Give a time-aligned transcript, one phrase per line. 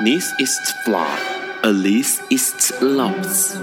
[0.00, 1.18] This is flawed,
[1.62, 3.56] a least it's loss。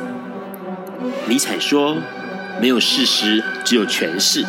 [1.29, 1.95] 尼采说
[2.59, 4.45] ：“没有事实，只有诠释。”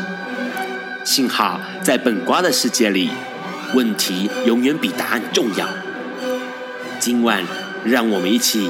[1.05, 3.11] 幸好在本瓜的世界里，
[3.73, 5.69] 问题永远比答案重要。
[6.99, 7.45] 今晚，
[7.85, 8.69] 让我们一起。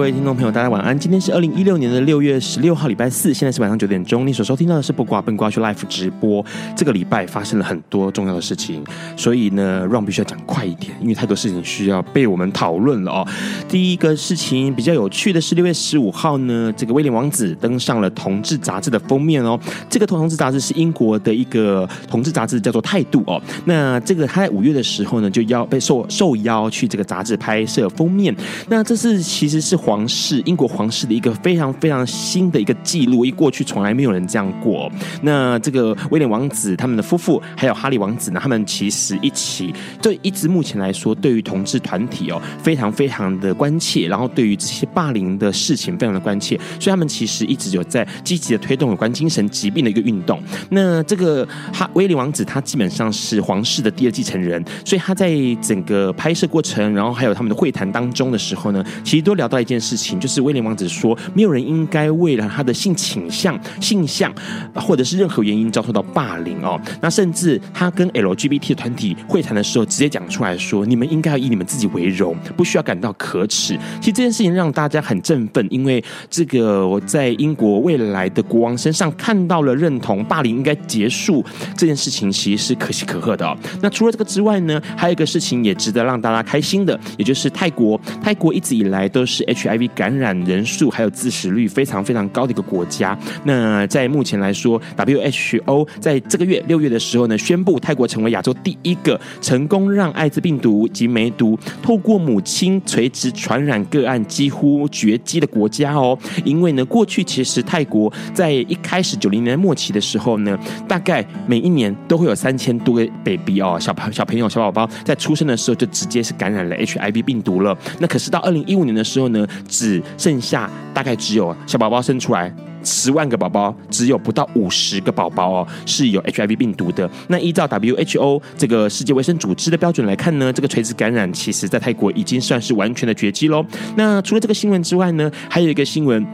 [0.00, 0.98] 各位听众朋友，大家晚安。
[0.98, 4.26] 今天是二零一六年的六月十六号，礼拜四，现在是晚上九点钟。
[4.26, 6.42] 你所收听到的是不挂笨瓜去 Life 直播。
[6.74, 8.82] 这个礼拜发生了很多重要的事情，
[9.14, 13.28] 所以呢，Ron 必须要讲快一点，因为太多事情需要被我们讨论了哦。
[13.68, 19.60] 第一个事情比较有趣的是，六月十五号呢，这个威廉王子登上了同志杂志的封面哦。
[19.90, 23.38] 这个同志杂志是英国的一个同志杂志，叫做《态度》哦。
[23.66, 28.34] 那这个他在五月的时候呢，就邀被受受邀去这个杂志拍摄封面。
[28.70, 29.76] 那这是其实是。
[29.90, 34.88] 皇室，英国皇室的一个非常非常新的一个记录，一过去从来没有人这样过。
[35.22, 50.40] 那这个威廉王子他们的夫妇，还有哈利王子呢，他们其实一起，对一直目前来说，对于同志团体哦，非常非常的关切，然后对于这些霸凌的事情非常的关切，所以他们其实一直有在积极的推动有关精神疾病的一个运动。
[50.68, 64.32] 那这个哈威廉王子他基本上是皇室的第二继承人，所以他在整个拍摄过程，然后还有他们的会谈当中的时候呢，其实都聊到一件事情，就是威廉王子说，没有人应该为了他的性倾向、性向
[64.74, 66.78] 或者是任何原因遭受到霸凌哦。
[67.00, 73.78] 那甚至他跟 LGBT 团体会谈的时候，直接讲出来说，你们应该要以你们自己为荣，不需要感到可耻。
[74.00, 81.44] 其实这件事情让大家很振奋，因为这个我在英国未来的国王身上看到了认同霸凌应该结束
[81.76, 83.56] 这件事情，其实是可喜可贺的哦。
[83.80, 89.90] 那除了这个之外呢，还有一个事情也值得让大家开心的，也就是泰国，泰国一直以来都是 H HIV。
[89.94, 93.18] 感染人数还有致死率非常非常高的一个国家。
[93.44, 106.16] 那在目前来说，WHO 在这个月六月的时候呢，宣布泰国成为亚洲第一个成功让艾滋病毒及梅毒透过母亲垂直传染个案几乎绝迹的国家哦。
[106.44, 117.76] 因为呢，过去其实泰国在一开始九零年末期的时候呢，大概每一年都会有三千多个 baby 哦，小朋小朋友小宝宝在出生的时候就直接是感染了 HIV 病毒了。
[117.98, 122.52] 那可是到二零一五年的时候呢，只剩下大概只有小宝宝生出来
[122.82, 127.08] 十万个宝宝，只有不到五十个宝宝哦是有 HIV 病毒的。
[127.28, 133.64] 那依照 WHO 这个世界卫生组织的标准来看呢，这个垂直感染其实在泰国已经算是完全的绝迹喽。
[133.96, 136.26] 那除了这个新闻之外呢，还有一个新闻。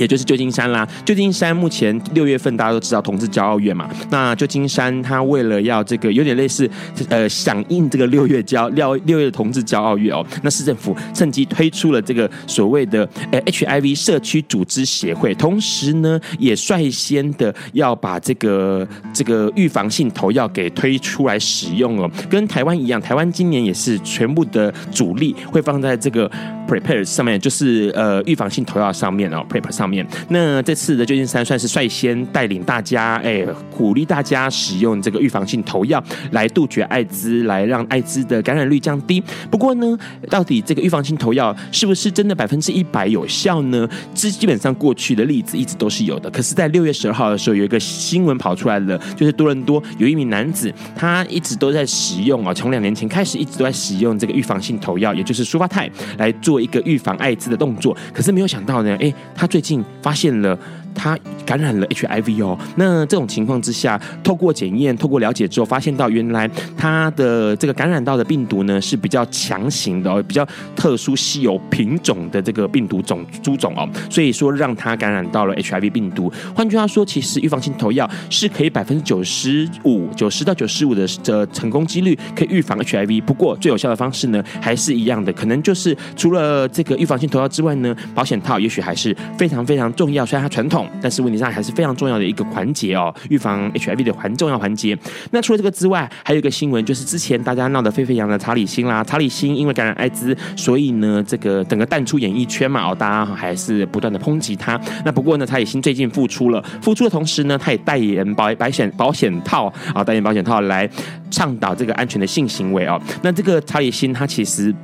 [0.00, 6.68] 也就是旧金山啦，旧金山目前六月份大家都知道同志骄傲月嘛，那旧金山他为了要这个有点类似
[7.10, 26.30] 呃响应这个六月骄六六月同志骄傲月哦，那市政府趁机推出了这个所谓的呃 HIV 社区组织协会，同时呢也率先的要把这个这个预防性投药给推出来使用哦，跟台湾一样，台湾今年也是全部的主力会放在这个
[26.66, 29.89] Prepare 上面，就是呃预防性投药上面哦，Prepare 上。
[29.90, 33.44] 面那这次的旧金山算是率先带领大家，哎，
[33.76, 39.22] 鼓励大家使用这个预防性投药来杜绝艾滋，来让艾滋的感染率降低。
[39.50, 43.88] 不过呢，到底这个预防性投药是不是真的百分之一百有效呢？
[44.14, 46.30] 这基本上过去的例子一直都是有的。
[46.30, 57.96] 可是，在六月十二号的时候，有一个新闻跑出来了，就是多伦多有一名男子，他一直都在使用啊，从两年前开始一直都在使用这个预防性投药，也就是舒发泰来做一个预防艾滋的动作。
[58.12, 59.69] 可是没有想到呢，哎，他最近。
[60.02, 60.58] 发现了。
[60.94, 70.46] 他感染了 HIV 哦，那这种情况之下，透过检验、透过了解之后，发现到原来他的这个感染到的病毒呢是比较强行的哦，比较
[70.76, 76.32] 特殊稀有品种的这个病毒种株种哦，所以说让他感染到了 HIV 病毒。
[76.54, 83.22] 换句话说，其实预防性投药是可以百分之九十五、九十到九十五的的成功几率可以预防 HIV。
[83.22, 90.24] 不过最有效的方式呢，还是一样的，可能就是除了这个预防性投药之外呢，保险套也许还是非常非常重要。
[90.26, 90.79] 虽然它传统。
[91.00, 94.96] 但是问题上还是非常重要的一个环节哦，预防 HIV 的环重要环节。
[95.30, 104.80] 那除了这个之外，还有一个新闻，就是之前大家闹得沸沸扬扬的查理辛啦，查理辛因为感染艾滋，所以呢，这个整个淡出演艺圈嘛，哦，大家还是不断的抨击他。
[105.04, 110.88] 那不过呢，查理辛最近复出了，复出的同时呢，他也代言保保险保险套啊，代言保险套来
[111.30, 113.00] 倡导这个安全的性行为哦。
[113.22, 114.74] 那这个查理辛他其实。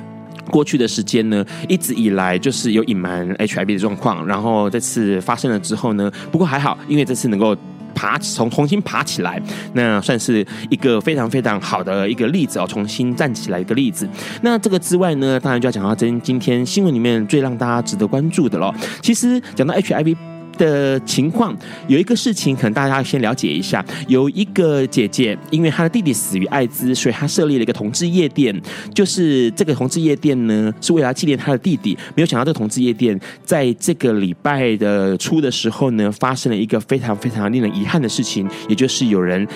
[0.50, 7.56] 过去的时间呢，一直以来就是有隐瞒 HIV 的状况，然后这次发生了之后呢，不过还好，因为这次能够
[7.94, 9.40] 爬从重新爬起来，
[9.72, 14.08] 那算是一个非常非常好的一个例子哦，重新站起来一个例子。
[14.42, 18.74] 那这个之外呢，当然就要讲到今今天新闻里面最让大家值得关注的了。
[19.00, 20.35] 其实讲到 HIV。
[20.56, 21.56] 的情况
[21.88, 23.84] 有一个事情，可能大家要先了解一下。
[24.08, 28.54] 有一个姐姐，因为她的弟弟死于艾滋，所以她设立了一个同志夜店。
[28.94, 31.96] 就是这个同志夜店呢，是为了纪念她的弟弟。
[32.14, 39.46] 没有想到，这个同志夜店在这个礼拜的初的时候呢，发生了一个非常非常令人遗憾的事情，也就是有人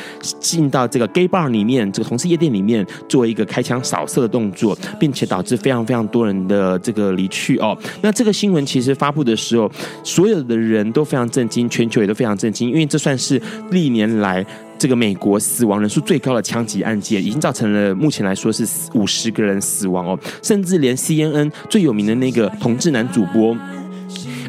[0.41, 7.77] 进到这个 gay bar 里面，这个同志夜店里面做一个开枪扫射的动作，并且导致非常非常多人的这个离去哦。
[8.03, 9.71] 那这个新闻其实发布的时候，
[10.05, 10.90] 所有的人。
[10.93, 13.41] 都非常震惊，全球也都非常震惊，因为这算是
[13.71, 14.45] 历年来
[14.79, 23.57] 这个美国死亡人数最高的枪击案件，已经造成了目前来说是五十个人死亡哦，甚至连 CNN 最有名的那个同志男主播。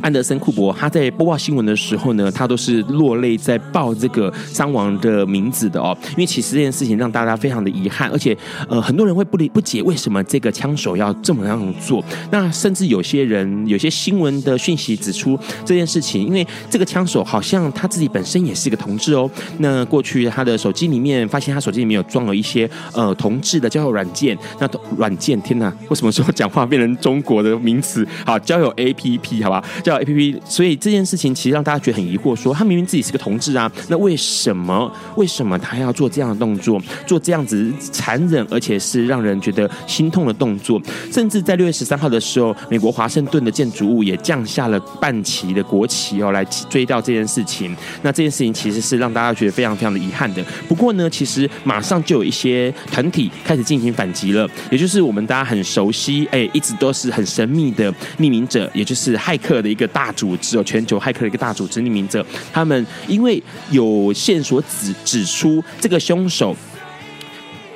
[0.02, 5.98] 安德森库珀，他在播报新闻的时候呢，他都是落泪在报这个伤亡的名字的哦。
[6.12, 8.36] 因为其实这件事情让大家非常的遗憾，而且
[8.68, 12.04] 呃很多人会不理不解为什么这个枪手要这么样做。
[12.32, 19.30] 那甚至有些人有些新闻的讯息指出这件事情，因为这个枪手好像他自己本身也是一个同志哦。
[19.60, 24.38] 那过去他的手机里面发现他手机里面有装了一些呃同志的交友软件。
[24.60, 24.68] 那
[24.98, 28.08] 软件，天哪，为什么说讲话变成中国的名词？
[28.26, 29.64] 好，交友 APP 好吧
[29.98, 40.82] ？A P P，所以这件事情其实让大家觉得很疑惑，说他明明自己是个同志啊，那为什么为什么他要做这样的动作，做这样子残忍而且是让人觉得心痛的动作？
[41.12, 47.76] 甚至在六月十三号的时候，美国华盛顿的建筑物也降下了半旗的国旗哦，来追悼这件事情。
[48.02, 50.44] 那这件事情其实是让大家觉得非常非常的遗憾的。
[50.68, 59.81] 不过呢，其实马上就有一些团体开始进行反击了，也就是我们大家很熟悉，哎，一直都是很神秘的匿名者，也就是骇客的一个。
[59.82, 63.42] 个大组织哦，全球骇客的一个大组织匿名者，他们因为
[63.72, 66.56] 有线索指指出这个凶手。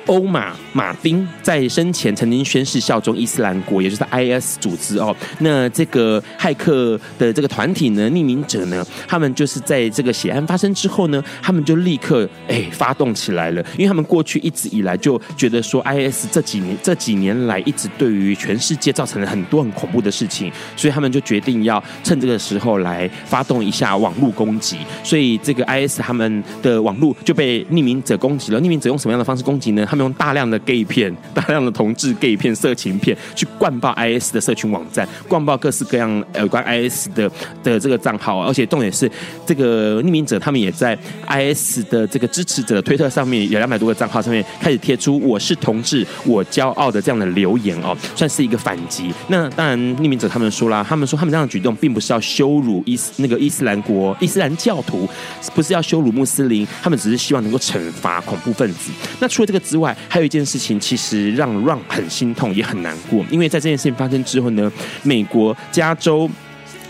[0.06, 5.14] 欧马马丁在生前曾经宣誓效忠伊斯兰国，也就是 IS 组织哦。
[5.40, 24.76] 那这个骇客的这个团体呢，匿名者呢，他们就是在这个血案发生之后呢，他们就立刻哎发动起来了，因为他们过去一直以来就觉得说 IS 这几年这几年来一直对于全世界造成了很多很恐怖的事情，所以他们就决定要趁这个时候来发动一下网络攻击。
[25.02, 28.60] 所以这个 IS 他们的网络就被匿名者攻击了。
[28.60, 29.86] 匿名者用什么样的方式攻击呢？
[29.96, 37.30] 们用大量的 gay 片、大量的同志 gay 片、色情片，去灌爆 IS 的社群网站，灌爆各式各样有关 IS 的
[37.62, 39.10] 的这个账号，而且重点是，
[39.46, 40.96] 这个匿名者他们也在
[41.28, 49.12] IS 的这个支持者的推特上面有两百多个账号上面开始贴出“我是同志，我骄傲”的这样的留言哦，算是一个反击。
[49.28, 55.08] 那当然，匿名者他们说啦，他们说他们这样的举动并不是要羞辱伊斯那个伊斯兰国伊斯兰教徒，
[55.54, 58.90] 不是要羞辱穆斯林，他们只是希望能够惩罚恐怖分子。
[59.20, 64.72] 那除了这个之外，还有一件事情，其实让 Ron 很心痛，也很难过，因为在这件事情发生之后呢，
[65.02, 66.30] 美国加州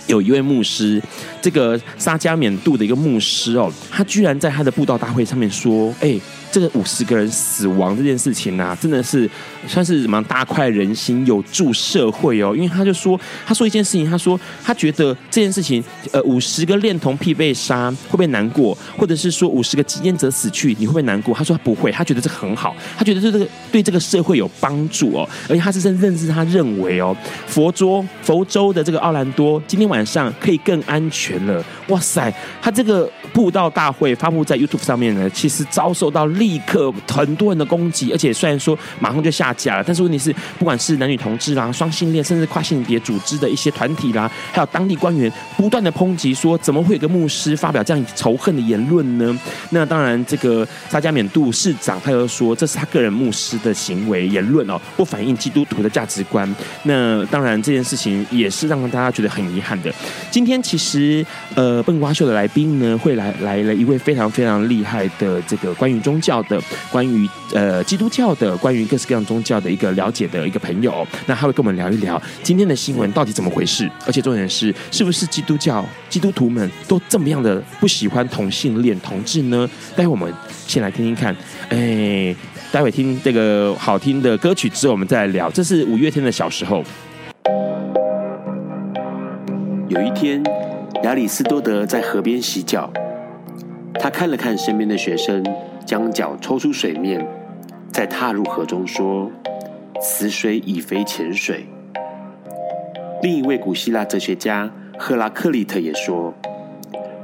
[0.07, 1.03] 有一位牧师，
[1.41, 9.29] 这个沙加缅度的一个牧师哦，他居然在他的布道大会上面说：“哎。”这个五十个人死亡这件事情啊，真的是
[9.67, 12.55] 算是什么大快人心，有助社会哦。
[12.57, 21.35] 因为他就说，他说一件事情，他说他觉得这件事情，呃，五十个恋童癖被杀会不会难过，或者是说五十个极奸者死去你会不会难过？
[21.35, 25.29] 他说他不会，他觉得这很好，他觉得这个对这个社会有帮助哦。
[25.49, 27.15] 而且他是真正是他认为哦，
[27.47, 31.65] 佛桌佛州的这个奥兰多今天晚上可以更安全了。
[31.89, 49.37] 哇塞，他这个布道大会发布在 YouTube 上面呢，其实遭受到立刻很多人的攻击，而且虽然说马上就下架了，但是问题是，不管是男女同志啦、双性恋，甚至跨性别组织的一些团体啦，还有当地官员，不断的抨击说，怎么会有个牧师发表这样仇恨的言论呢？
[49.71, 56.49] 那当然，这个沙加缅度市长他又说，这是他个人牧师的行为言论哦，不反映基督徒的价值观。
[56.85, 59.93] 那当然，这件事情也是让大家觉得很遗憾的。
[60.31, 61.27] 今天其实，
[61.57, 66.43] 呃，笨瓜秀的来宾呢，会来来了一位非常非常厉害的这个关于宗教。
[66.47, 66.61] 的、
[66.93, 71.05] 关于呃基督教的、关于各式各样宗教的一个了解的一个朋友。
[71.27, 79.69] 那他会跟我们聊一聊今天的新闻到底怎么回事，而且重点是，是不是基督教基督徒们都这么样的不喜欢同性恋同志呢？
[79.97, 80.33] 待会我们
[80.67, 81.35] 先来听听看，
[81.71, 82.35] 哎，
[82.71, 85.51] 待会听这个好听的歌曲之后，我们再来聊。
[85.51, 86.85] 这是五月天的小时候。
[89.89, 90.43] 有一天，
[91.03, 92.93] 亚里斯多德在河边洗脚，
[93.99, 95.43] 他看了看身边的学生，
[95.87, 97.25] 将脚抽出水面，
[97.93, 99.31] 再踏入河中，说
[100.03, 101.67] ：“此水已非前水。”
[103.23, 106.35] 另一位古希腊哲学家赫拉克利特也说：“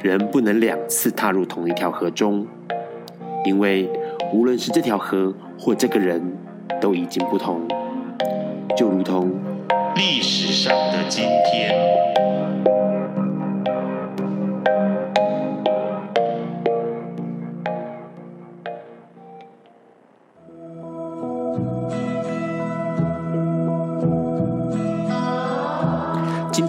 [0.00, 2.46] 人不能两次踏入同一条河中，
[3.44, 3.90] 因为
[4.32, 6.22] 无论是这条河或这个人，
[6.80, 7.60] 都已经不同，
[8.76, 9.32] 就如同
[9.96, 11.74] 历史上的今天。”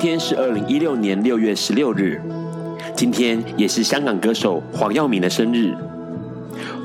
[0.04, 2.22] 天是二零一六年六月十六日，
[2.94, 5.74] 今天也是香港歌手黄耀明的生日。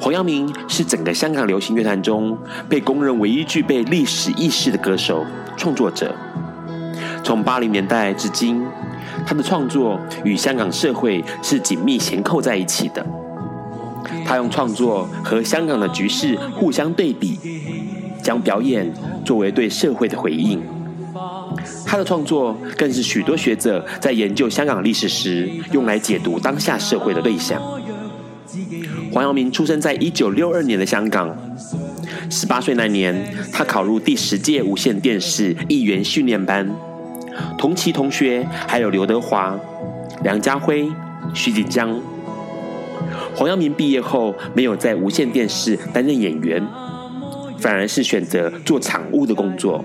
[0.00, 6.14] 黄耀明是整个香港流行乐坛中被公认唯一具备历史意识的歌手、创作者。
[7.24, 8.64] 从八零年代至今，
[9.26, 13.04] 他的创作与香港社会是紧密衔扣在一起的。
[14.24, 17.36] 他用创作和香港的局势互相对比，
[18.22, 18.94] 将表演
[19.24, 20.62] 作为对社会的回应。
[21.86, 27.60] 他的创作更是许多学者在研究香港历史时用来解读当下社会的对象。
[29.12, 31.36] 黄耀明出生在一九六二年的香港，
[32.30, 33.14] 十八岁那年，
[33.52, 36.68] 他考入第十届无线电视艺员训练班，
[37.56, 39.58] 同期同学还有刘德华、
[40.22, 40.88] 梁家辉、
[41.34, 42.00] 徐锦江。
[43.34, 46.62] 黄耀明毕业后没有在无线电视担任演员，
[47.58, 49.84] 反而是选择做场务的工作。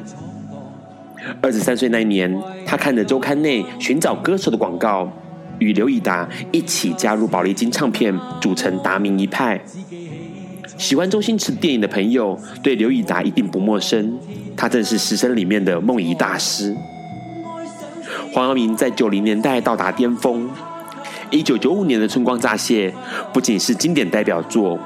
[1.42, 5.12] 二十三岁那年，他看着周刊内寻找歌手的广告，
[5.60, 9.62] 与刘以达一起加入宝丽金唱片，组成达明一派。
[10.78, 14.18] 喜欢周星驰电影的朋友对刘以达一定不陌生，
[14.58, 16.76] 他正是《食神》里面的梦遗大师。
[18.34, 20.50] 黄耀明在九零年代到达巅峰，
[21.30, 22.90] 一九九五年的《春光乍泄》
[23.32, 24.80] 不仅是经典代表作，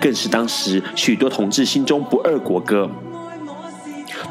[0.00, 2.90] 更是当时许多同志心中不二国歌。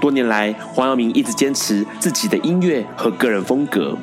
[0.04, 3.98] 多年来，黄耀明一直坚持自己的音乐和个人风格，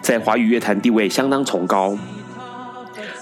[0.00, 1.94] 在华语乐坛地位相当崇高。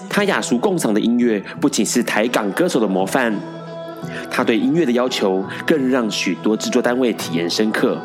[0.09, 3.33] 他雅俗共赏的音乐不仅是台港歌手的模范，
[4.31, 8.01] 他对音乐的要求更让许多制作单位体验深刻。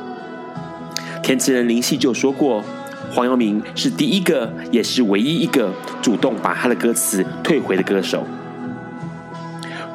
[1.22, 2.64] 填词人林夕就说过，
[3.12, 8.26] 黄耀明是第一个，也是唯一一个主动把他的歌词退回的歌手。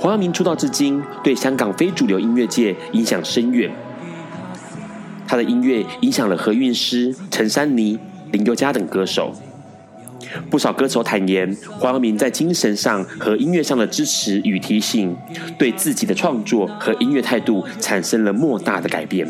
[0.04, 3.72] 黄耀明出道至今，对香港非主流音乐界影响深远。
[5.26, 7.98] 他的音乐影响了何韵诗、陈珊妮、
[8.34, 9.34] 林宥嘉等歌手。
[10.50, 15.16] 不少歌手坦言，黄耀明在精神上和音乐上的支持与提醒，
[15.58, 19.26] 对自己的创作和音乐态度产生了莫大的改变。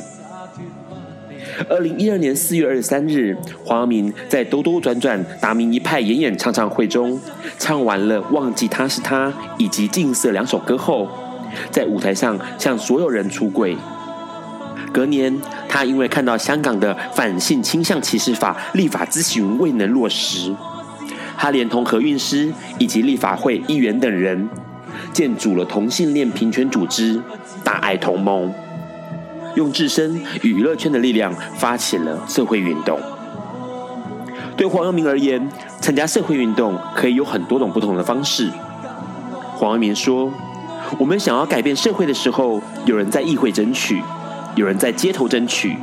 [1.70, 7.20] 二零一二年四月二十三日，黄明在兜兜转转达明一派演演唱唱会中，
[7.60, 11.08] 唱完了《忘记他是他》以及《近色》两首歌后，
[11.70, 13.78] 在舞台上向所有人出柜。
[14.92, 15.36] 隔年，
[15.68, 20.54] 他因为看到香港的反性倾向歧视法立法咨询未能落实，
[21.38, 24.48] 他连同何韵诗以及立法会议员等人，
[25.12, 27.22] 建组了同性恋平权组织
[27.64, 28.54] “大爱同盟”。
[29.56, 33.00] 用自身与娱乐圈的力量发起了社会运动。
[34.56, 35.50] 对黄耀明而言，
[35.82, 38.50] 参加社会运动可以有很多种不同的方式。
[39.56, 40.32] 黄耀明说
[41.00, 44.02] ：“我们想要改变社会的时候，有人在议会争取，
[44.56, 45.76] 有人在街头争取。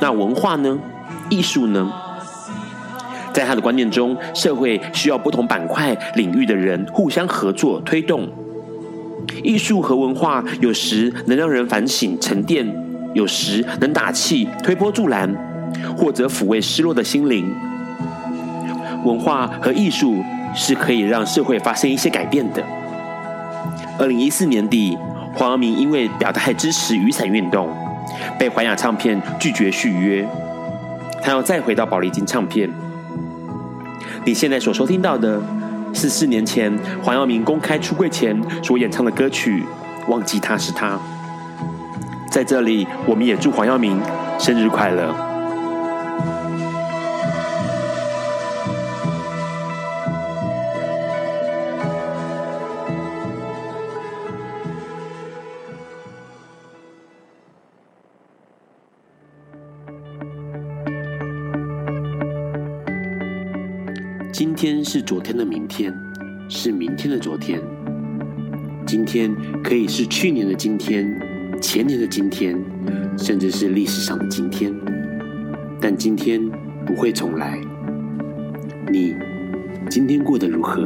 [0.00, 0.78] 那文化呢？
[1.30, 1.92] 艺术呢？
[3.32, 8.28] 在他的观念中，社会需要不同板块领域的人互相合作推动。
[9.44, 12.66] 艺术和文化有时能让人反省沉淀。”
[13.18, 15.28] 有时能打气、推波助澜，
[15.96, 17.52] 或者抚慰失落的心灵。
[19.04, 20.22] 文化和艺术
[20.54, 22.62] 是可以让社会发生一些改变的。
[23.98, 24.96] 二零一四年底，
[25.34, 27.68] 黄耀明因为表态支持雨伞运动，
[28.38, 30.24] 被环亚唱片拒绝续约，
[31.20, 32.70] 他要再回到宝丽金唱片。
[34.24, 35.42] 你现在所收听到的
[35.92, 36.72] 是四年前
[37.02, 39.64] 黄耀明公开出柜前所演唱的歌曲
[40.10, 40.90] 《忘记他是他》。
[42.30, 44.00] 在这里我们也祝黄耀明
[44.38, 45.14] 生日快乐。
[64.30, 65.92] 今天是昨天的明天
[66.48, 67.60] 是明天的昨天。
[68.86, 71.27] 今天可以是去年的今天
[71.60, 72.56] 前年的今天，
[73.16, 74.72] 甚至是历史上的今天。
[75.80, 76.40] 但今天
[76.86, 77.58] 不会重来。
[78.90, 79.14] 你
[79.90, 80.84] 今天过得如何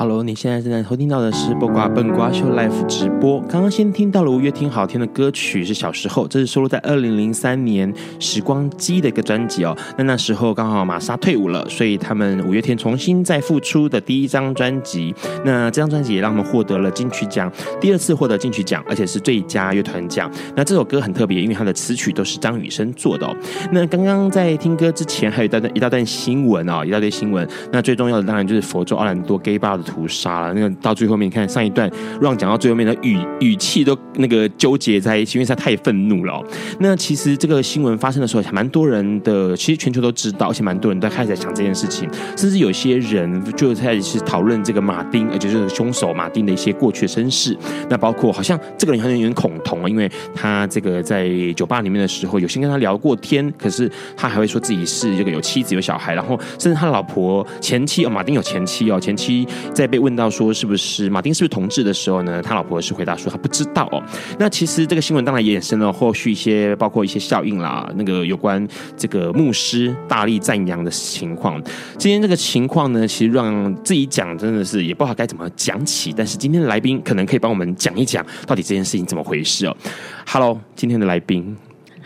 [0.00, 3.38] ？Hello，你现在正在收听到的是《笨瓜笨瓜秀》Live 直播。
[3.42, 9.76] 刚刚先听到了五月天好听的歌曲是《小时候》，这是收录在二零零三年《时光机》的一个专辑哦。
[9.98, 15.14] 那那时候刚好玛莎退伍了，所以他们五月天重新再复出的第一张专辑。
[15.44, 20.30] 那这张专辑也让他们获得了金曲奖，第二次获得金曲奖，而且是最佳乐团奖。
[20.56, 23.36] 那这首歌很特别，因为它的词曲都是张雨生做的哦。
[23.70, 27.46] 那刚刚在听歌之前，还有一大段一大段新闻哦，一大堆新闻。
[27.70, 29.89] 那最重要的当然就是佛州奥兰多 gay bar 的。
[29.90, 36.40] 屠杀了，那个到最后面，你看上一段让讲到最后面的语语气都那个纠结在一起，因为他太愤怒了。
[36.78, 47.56] 那其实这个新闻发生的时候，还蛮多人的，其实全球都知道，而且蛮多人都开始在想这件事情，甚至有些人就开始讨论这个马丁，而且就是凶手马丁的一些过去的身世。
[47.88, 59.46] 那包括好像这个人好像有点恐同啊，因为他这个在酒吧里面的时候，有先跟他聊过天，可是他还会说自己是这个有妻子有小孩，然后甚至他老婆前妻哦，马丁有前妻哦，前妻。
[59.80, 64.02] 在被问到说是不是马丁是不是同志的时候呢，他老婆是回答说他不知道哦。
[64.38, 71.58] 那其实这个新闻当然也衍生了后续一些，包括一些效应啦，那个有关这个牧师大力赞扬的情况。
[71.96, 76.12] 今天这个情况呢，其实让自己讲真的是也不知道该怎么讲起。
[76.14, 79.74] 但是今天的来宾可能可以帮我们讲一讲，到底这件事情怎么回事哦。
[80.26, 81.56] Hello，今天的来宾。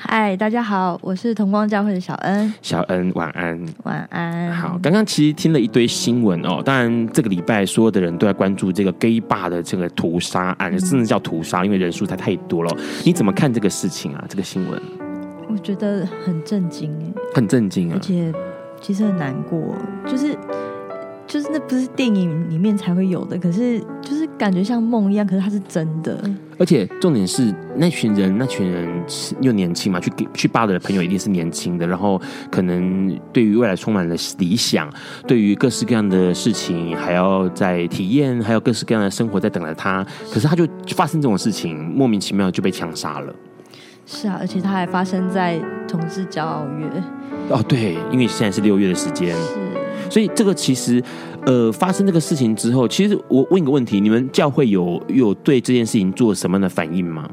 [0.06, 2.52] 嗨，大家好，我是同光教会的小恩。
[2.60, 3.58] 小恩，晚安。
[3.84, 4.52] 晚安。
[4.52, 12.70] 好，刚刚其实听了一堆新闻哦，当然这个礼拜所有的人都在关注这个 gay bar 的这个屠杀案，真的叫屠杀，因为人数才太多了。
[13.02, 14.22] 你怎么看这个事情啊？
[14.28, 14.80] 这个新闻？
[15.48, 16.94] 我觉得很震惊，
[17.32, 18.30] 很震惊啊，而且
[18.82, 19.74] 其实很难过，
[20.06, 20.36] 就是。
[21.26, 26.22] 就是那不是电影里面才会有的，可是就是感觉像梦一样，可是它是真的。
[26.58, 28.88] 而且重点是那群人，那群人
[29.40, 34.88] 又年轻嘛，去去吧的朋友一定是年轻的，然后可能对于未来充满了理想，
[35.26, 40.06] 对于各式各样的事情还要在体验，还有各式各样的生活在等着他。
[40.32, 43.34] 可是他就发生这种事情，莫名其妙就被枪杀了。
[44.06, 46.86] 是啊，而且他还发生在同志骄傲月。
[47.48, 49.34] 哦，对，因为现在是六月的时间。
[49.34, 49.54] 是。
[50.10, 51.02] 所以这个其实，
[51.46, 57.28] 呃，发生这个事情之后，其实我问一个问题：你们教会有有对这件事情做什么样的反应吗？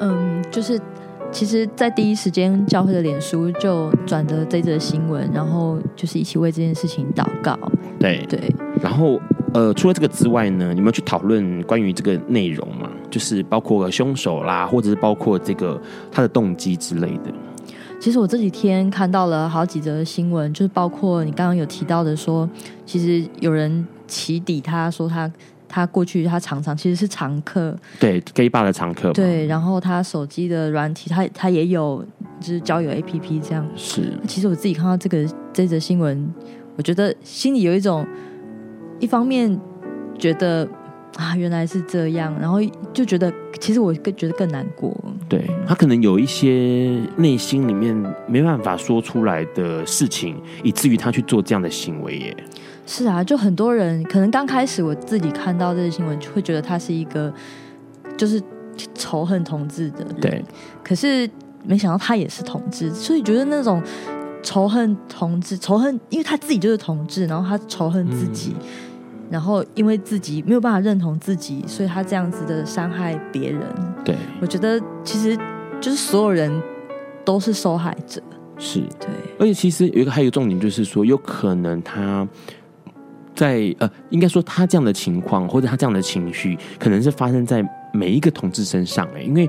[0.00, 0.80] 嗯，就是
[1.30, 7.56] 其实，在第一时间，教会的脸书就转的这则新闻，然后就是一起为这件事情祷告。
[8.00, 8.40] 对对。
[8.82, 9.20] 然后，
[9.52, 12.90] 呃，除了这个之外呢，你们去讨论关于这个内容嘛？
[13.08, 17.32] 就是包括凶手啦，或者是包括这个他的动机之类的。
[18.04, 22.46] 其实我这几天看到了好几则新闻，就是包括你刚刚有提到的说，
[22.84, 25.32] 其实有人起底，他说他
[25.66, 32.04] 他过去他常常其实是常客，对 gay bar 的常客，对，然后他手机的软体，他他也有
[32.40, 33.66] 就是交友 APP 这样。
[33.74, 36.30] 是，其实我自己看到这个这则新闻，
[36.76, 38.06] 我觉得心里有一种，
[39.00, 39.58] 一方面
[40.18, 40.68] 觉得。
[41.16, 42.58] 啊，原来是这样，然后
[42.92, 44.92] 就觉得，其实我更觉得更难过。
[45.28, 47.94] 对，他可能有一些内心里面
[48.26, 52.36] 没办法说出来的事情，以至于他去做这样的行为耶。
[52.84, 57.32] 是啊，就很多人可能刚开始我自己看到这个新闻，就会觉得他是一个
[58.16, 58.42] 就是
[58.94, 60.04] 仇恨同志的。
[60.20, 60.44] 对，
[60.82, 61.30] 可是
[61.64, 63.80] 没想到他也是同志，所以觉得那种
[64.42, 68.52] 仇恨同志，仇恨，因为他自己就是同志，然后他仇恨自己。
[68.58, 68.66] 嗯
[69.34, 73.62] 然后，因为自己没有办法认同自己，所以他这样子的伤害别人。
[74.04, 75.36] 对，我觉得其实
[75.80, 76.62] 就是所有人
[77.24, 78.22] 都是受害者。
[78.58, 79.08] 是，对。
[79.40, 82.24] 而且其实有一个还有一个重点就是说，有可能他
[83.34, 87.60] 在呃，应该说他这样的情况或者他这样的情绪，可能是发生在。
[87.94, 89.48] 每一个同志身上哎，因为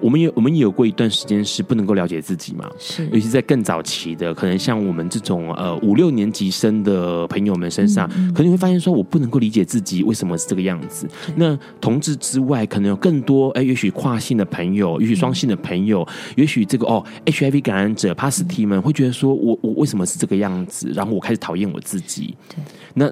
[0.00, 11.08] 我们有我们也有过一段时间是不能够了解自己嘛，是，尤其在更早期的，可能像我们这种呃五六年级生的朋友们身上，嗯嗯、可能会发现说我不能够理解自己为什么是这个样子。
[11.36, 20.92] 那同志之外，可能有更多哎，也许跨性的朋友，也许双性的朋友，嗯、也许这个哦 HIV 感染者、帕斯提们会觉得说我我为什么是这个样子？
[20.94, 22.34] 然后我开始讨厌我自己。
[22.48, 22.56] 对，
[22.94, 23.10] 那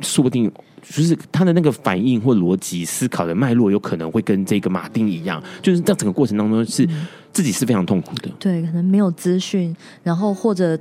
[0.00, 0.50] 说不定。
[0.82, 6.84] 就是他的那个反应或逻辑思考的脉络，有可能会跟这个马丁一样，就是在整个过程当中是
[7.32, 8.28] 自己是非常痛苦的。
[8.40, 10.76] 对，可能没有资讯，然后或者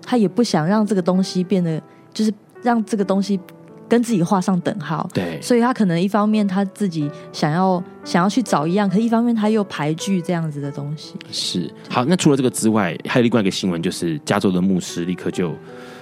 [0.00, 1.78] 他也不想让这个东西变得，
[2.14, 3.38] 就是让这个东西
[3.86, 5.06] 跟自己画上等号。
[5.12, 11.16] 对，所以他可能一方面他自己想要想要去找一样，可是一方面他又排拒这样子的东西。
[11.30, 15.52] 是好，那除了这个之外，还有另外一个新闻，就是加州的牧师立刻就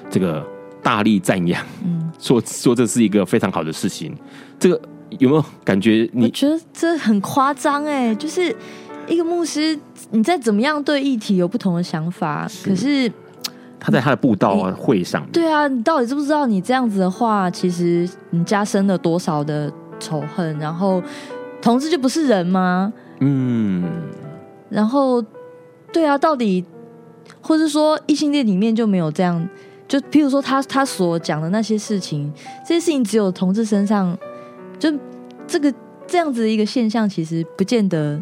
[0.08, 0.46] 这个
[0.82, 4.14] 大力赞扬，嗯，说说这是一个非常好的事情。
[4.58, 4.80] 这个
[5.18, 6.24] 有没有感觉你？
[6.24, 8.54] 我觉得这很夸张哎，就是
[9.06, 9.78] 一个牧师，
[10.10, 13.12] 你再怎么样对议题有不同的想法，是可是。
[13.84, 16.46] 他在他的布道会上，对啊，你到底知不知道？
[16.46, 19.68] 你这样子的话，其实你加深了多少的
[19.98, 20.56] 仇恨？
[20.60, 21.02] 然后，
[21.60, 22.92] 同志就不是人吗？
[23.18, 23.82] 嗯，
[24.70, 25.20] 然后，
[25.92, 26.64] 对啊，到底，
[27.40, 29.48] 或是说异性恋里面就没有这样？
[29.88, 32.32] 就譬如说他他所讲的那些事情，
[32.66, 34.16] 这些事情只有同志身上，
[34.78, 34.92] 就
[35.46, 35.72] 这个
[36.06, 38.20] 这样子的一个现象，其实不见得。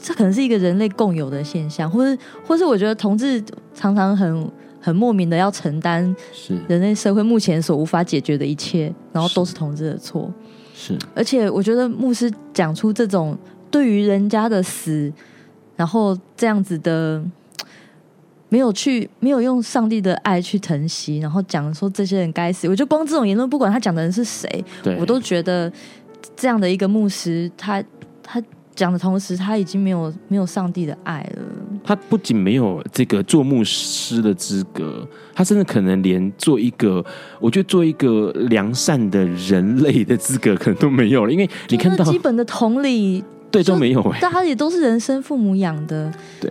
[0.00, 3.40] 这可能是一个人类共有的现象，或是，或是我觉得同志
[3.74, 10.32] 常常很很莫名的要承担是人类社会目前所无法解决的一切，然后都是同志的错。
[10.74, 13.36] 是，而且我觉得牧师讲出这种
[13.70, 15.12] 对于人家的死，
[15.76, 17.22] 然后这样子的
[18.52, 22.68] 没有去没有用上帝的爱去疼惜，然后讲说这些人该死。
[22.68, 24.46] 我觉得光这种言论，不管他讲的人是谁，
[25.00, 25.72] 我都觉得
[26.36, 27.82] 这样的一个牧师，他
[28.22, 28.42] 他。
[28.74, 31.42] 讲的同时，他已经没有没有上帝的爱了。
[31.84, 37.04] 他不仅没有这个做牧师的资格，他甚至可能连做一个，
[37.38, 41.30] 我觉得做一个良善的人类的资格可能都没有了。
[41.30, 46.10] 因为你看到基本的同理，对都没有哎，大家也都是人生父母养的，
[46.40, 46.50] 对。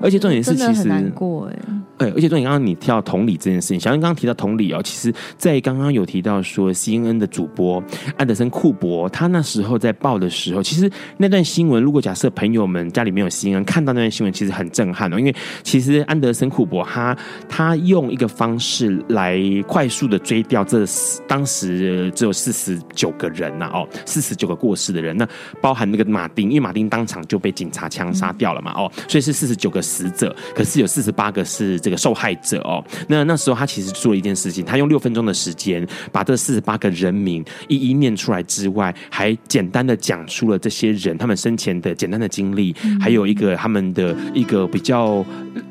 [0.00, 1.58] 而且重点是，其实很难过哎。
[1.96, 7.80] 对，而且重点，刚刚你提到同理这件事情，小恩刚刚提到同理哦，其实，在刚刚有提到说，CNN 的主播
[8.16, 17.16] 安德森库伯，他那时候在报的时候，其实那段新闻，如果假设朋友们家里面有 CNN，看到那段新闻，其实很震撼哦，因为其实安德森库伯他
[17.48, 20.84] 他用一个方式来快速的追掉这
[21.28, 25.26] 当时只有四十九个人呐哦，四十九个过世的人，那
[25.62, 32.82] 包含那个马丁，因为马丁当场就被警察枪杀掉了嘛哦，所以是四十九个死者，可是有四十八个是这个受害者哦。
[33.08, 45.24] 那那时候他其实做了一件事情，他用六分钟的时间把这四十八个人名一一念出来之外，还简单的讲出了这些人他们生前的简单的经历，还有一个他们的一个比较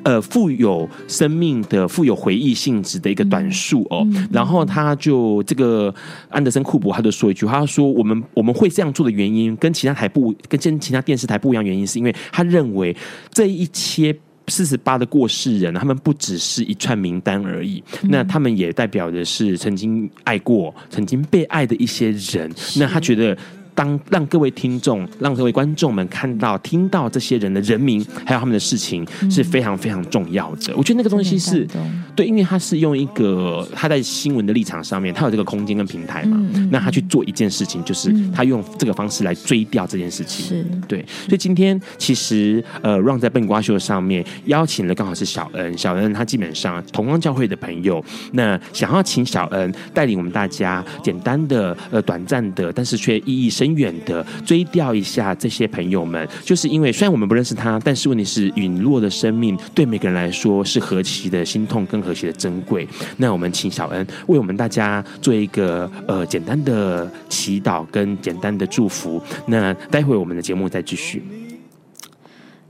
[0.03, 4.07] 呃富有生命的、富有回忆性质的一个短述哦。
[4.31, 5.93] 然后他就这个
[6.29, 12.95] 安德森库珀他就说一句话，他说：“我们我们会这样做的原因，跟其他台不跟其他电视台不一样，原因是因为他认为
[13.31, 14.02] 这一切。”
[14.47, 22.51] 四十八的过世人，他们不只是一串名单而已，嗯、那他们也代表的是曾经爱过、曾经被爱的一些人。
[22.77, 23.37] 那他觉得。
[23.75, 30.73] 当让各位听众、让各位观众们看到、听到这些人的人名，还有他们的事情，是非常非常重要的。
[30.75, 31.67] 我觉得那个东西是
[32.15, 40.45] 对，因为他是用一个他在新闻的立场上面，他有这个空间跟平台嘛，那他去做一件事情，就是他用这个方式来追掉这件事情。
[40.45, 53.62] 是对，所以今天其实呃，Ron 在笨瓜秀上面邀请了刚好是小恩，小恩他基本上同光教会的朋友，那想要请小恩带领我们大家简单的呃短暂的，但是却意义深。
[53.63, 62.85] 很远的追悼一下这些朋友们，就是因为虽然我们不认识他，但是问题是陨落的生命对每个人来说是何其的心痛，跟何其的珍贵。
[63.15, 69.23] 那我们请小恩为我们大家做一个呃简单的祈祷跟简单的祝福。
[69.47, 71.23] 那待会我们的节目再继续。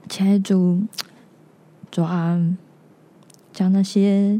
[0.07, 0.83] 亲爱的主，
[1.89, 2.39] 主啊，
[3.51, 4.39] 将那些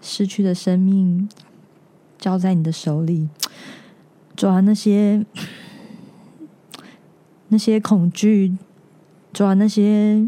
[0.00, 1.28] 失去的生命
[2.18, 3.28] 交在你的手里，
[4.34, 5.22] 主啊，那些。
[7.48, 8.56] 那些恐惧，
[9.32, 10.26] 抓那些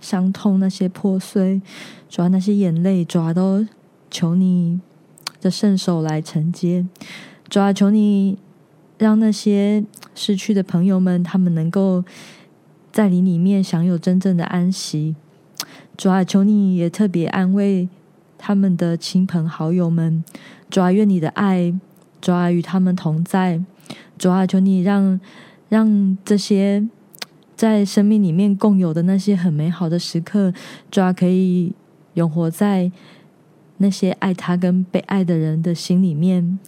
[0.00, 1.60] 伤痛，那些破碎，
[2.08, 3.66] 抓那些眼泪，抓都
[4.08, 4.80] 求你
[5.40, 6.86] 的圣手来承接，
[7.48, 8.38] 抓求你
[8.96, 12.04] 让那些失去的朋友们，他们能够
[12.92, 15.16] 在你里面享有真正的安息，
[15.96, 17.88] 抓求你也特别安慰
[18.38, 20.22] 他们的亲朋好友们，
[20.70, 21.74] 抓愿你的爱，
[22.20, 23.60] 抓与他们同在，
[24.16, 25.18] 抓求你让。
[25.72, 26.86] 让这些
[27.56, 30.52] 在生命里面共有的那些很美好的时刻，
[30.90, 31.72] 主要可以
[32.12, 32.92] 永活在
[33.78, 36.58] 那些爱他跟被爱的人的心里面。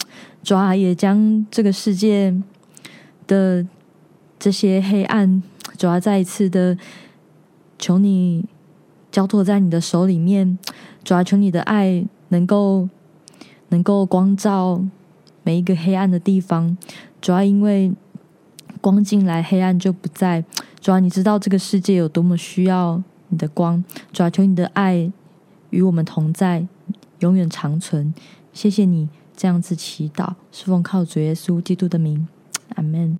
[0.43, 2.35] 主要也将这个世界
[3.27, 3.67] 的
[4.39, 5.43] 这些黑暗，
[5.77, 6.79] 主要再一次的
[7.79, 8.47] 求你
[9.13, 10.59] 交托在你的手里面。
[11.05, 12.89] 主要求你的爱能够
[13.69, 14.83] 能够光照
[15.43, 16.75] 每一个黑暗的地方。
[17.21, 17.93] 主要因为。
[18.85, 20.45] 光进来，黑暗就不在。
[20.79, 23.83] 主要，你知道这个世界有多么需要你的光。
[24.13, 25.11] 主啊，求你的爱
[25.71, 26.67] 与我们同在，
[27.21, 28.13] 永远长存。
[28.53, 32.29] 谢谢你这样子祈祷，是奉靠主耶稣基督的名。
[32.75, 33.19] 阿门。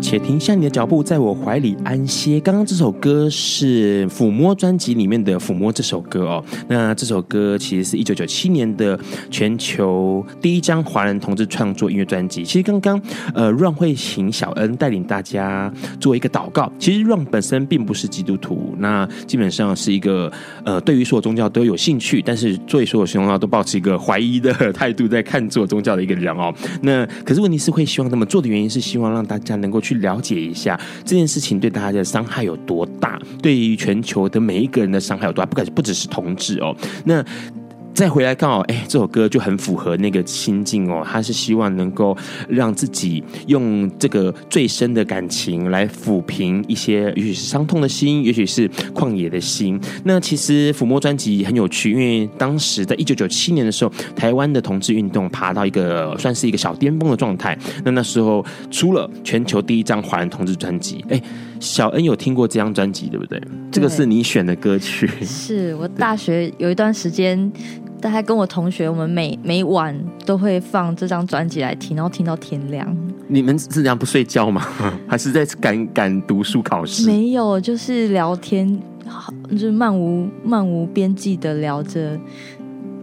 [0.00, 2.38] 且停下你的脚步，在我怀里安歇。
[2.38, 6.44] 刚刚这首歌是《抚摸》专辑里面的《抚摸》这首歌哦。
[6.68, 8.98] 那这首歌其实是一九九七年的
[9.30, 12.44] 全球第一张华人同志创作音乐专辑。
[12.44, 13.00] 其实刚刚
[13.34, 16.70] 呃，Ron 会请小恩带领大家做一个祷告。
[16.78, 20.30] 其实 Ron 本身并不是基督徒，那基本上是一个
[20.64, 26.54] 呃，对于所有宗教都有兴趣，但是对所有宗教都保持一个怀疑的态度在看做宗教的一个人哦。
[26.82, 28.65] 那可是问题是会希望那么做的原因。
[28.68, 36.74] 是希望让大家能够去了解一下这件事情对大家的伤害有多大，对于全球的每一个人的伤害有多大，不可不只是同志哦，
[37.04, 37.24] 那。
[37.96, 41.02] 再回来刚好，哎，这首歌就很符合那个心境哦。
[41.02, 42.14] 他是希望能够
[42.46, 49.80] 让自己用这个最深的感情来抚平一些，也许是伤痛的心，也许是旷野的心。
[50.04, 57.58] 那其实抚摸专辑很有趣，因为当时在一九九七年的时候，台湾的同志运动爬到一个算是一个小巅峰的状态。
[57.82, 61.02] 那那时候出了全球第一张华人同志专辑。
[61.08, 61.18] 哎，
[61.58, 63.40] 小恩有听过这张专辑对不对？
[63.40, 65.08] 对，这个是你选的歌曲。
[65.22, 67.50] 是我大学有一段时间。
[68.00, 72.96] 大概跟我同学，我们每每晚都会放这张专辑来听，然后听到天亮。
[73.28, 74.62] 你们是这样不睡觉吗？
[75.08, 77.06] 还是在赶赶读书考试？
[77.06, 78.80] 没有，就是聊天，
[79.50, 82.18] 就是漫无漫无边际的聊着。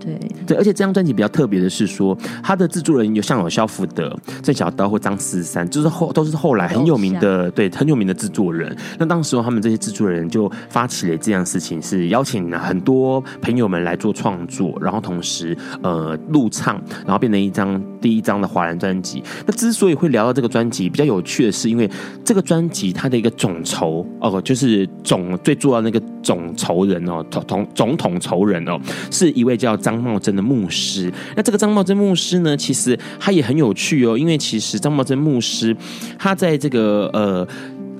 [0.04, 8.76] 对对，而且这张专辑比较特别的是说，他的制作人有像有肖福德、郑小刀或张四三，就是后都是后来很有名的，对很有名的制作人。
[9.00, 19.24] 那当时候他们这些制作人就发起了这样事情，是邀请很多朋友们来做创作，然后同时呃录唱，然后变成一张第一张的华人专辑。
[19.46, 21.90] 那之所以会聊到这个专辑，比较有趣的是，因为
[22.26, 28.78] 这个专辑它的一个总筹哦，就是总最重要的那个总筹人哦，总统总统筹人哦，
[29.10, 29.93] 是一位叫张。
[29.94, 35.76] 张茂珍的牧师，那这个张茂珍牧师呢，其实他也很有趣哦，因为其实张茂珍牧师
[36.18, 37.48] 他在这个呃。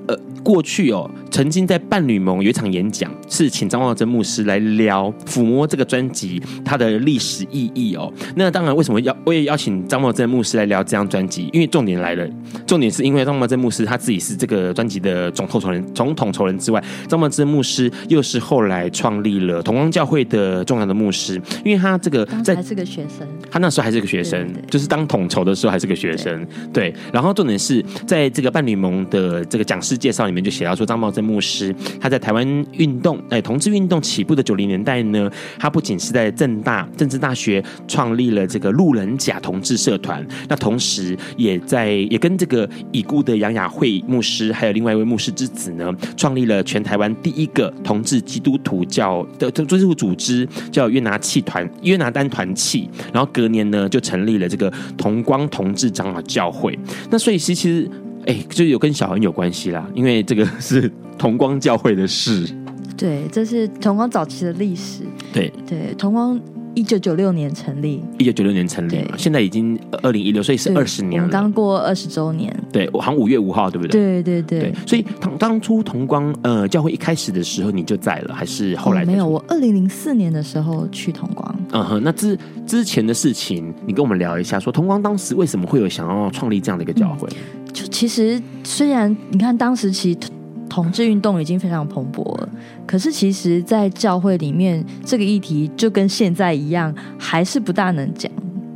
[0.06, 8.08] 呃，过去哦，曾经在伴侣盟有一场演讲，是请张茂珍牧师来聊《抚摸》这个专辑它的历史意义哦。
[8.36, 11.50] 那当然，为什么要我也邀请张茂珍牧师来聊这张专辑？
[11.52, 12.24] 因为重点来了，
[12.68, 26.94] 重点是因为张茂珍牧师他自己是这个专辑的总统筹人，总统筹人之外，张茂珍牧师又是后来创立了同光教会的重要的牧师，因为他这个在还是个学生，他那时候还是个学生，就是当统筹的时候还是个学生，对，对。
[27.12, 29.98] 然后重点是在这个伴侣盟的这个讲师。
[30.04, 56.78] 介绍里面就写到说，张茂珍牧师他在台湾运动，哎，同志运动起步的九零年代呢，他不仅是在政大政治大学创立了这个路人甲同志社团，那同时也在也跟这个已故的杨雅慧牧师，还有另外一位牧师之子呢，创立了全台湾第一个同志基督徒教的基督组织，叫约拿契团约拿丹团契，然后隔年呢就成立了这个同光同志长老教会。
[57.10, 57.90] 那所以其实。
[58.26, 62.48] 哎，就有跟小恒有关系啦，因为这个是同光教会的事。
[62.96, 65.02] 对，这是同光早期的历史。
[65.32, 66.40] 对对，同光
[66.74, 71.28] 一九九六年成立，一九九六年成立，现在已经二零一六，所以是二十年了。
[71.28, 72.54] 刚过二十周年。
[72.72, 74.22] 对，我好像五月五号，对不对？
[74.22, 74.60] 对对对。
[74.70, 79.06] 对，所以当当初同光呃教会一开始的时候，你就在了，还是后来、哦？
[79.06, 81.56] 没有，我二零零四年的时候去同光。
[81.72, 87.28] 嗯哼，那之之前的事情，你跟我们聊一下，说同光当时为什么会有想要创立这样的一个教会？
[87.30, 90.18] 嗯就其实，虽然你看当时其实
[90.74, 92.48] 同志运动已经非常蓬勃了，
[92.84, 98.28] 可是其实，在教会里面，这个议题就跟现在一样，还是不大能讲。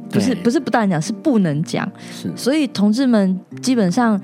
[0.09, 1.91] 不是不是不大能讲，是不能讲。
[2.13, 4.21] 是，所以同志们基本上，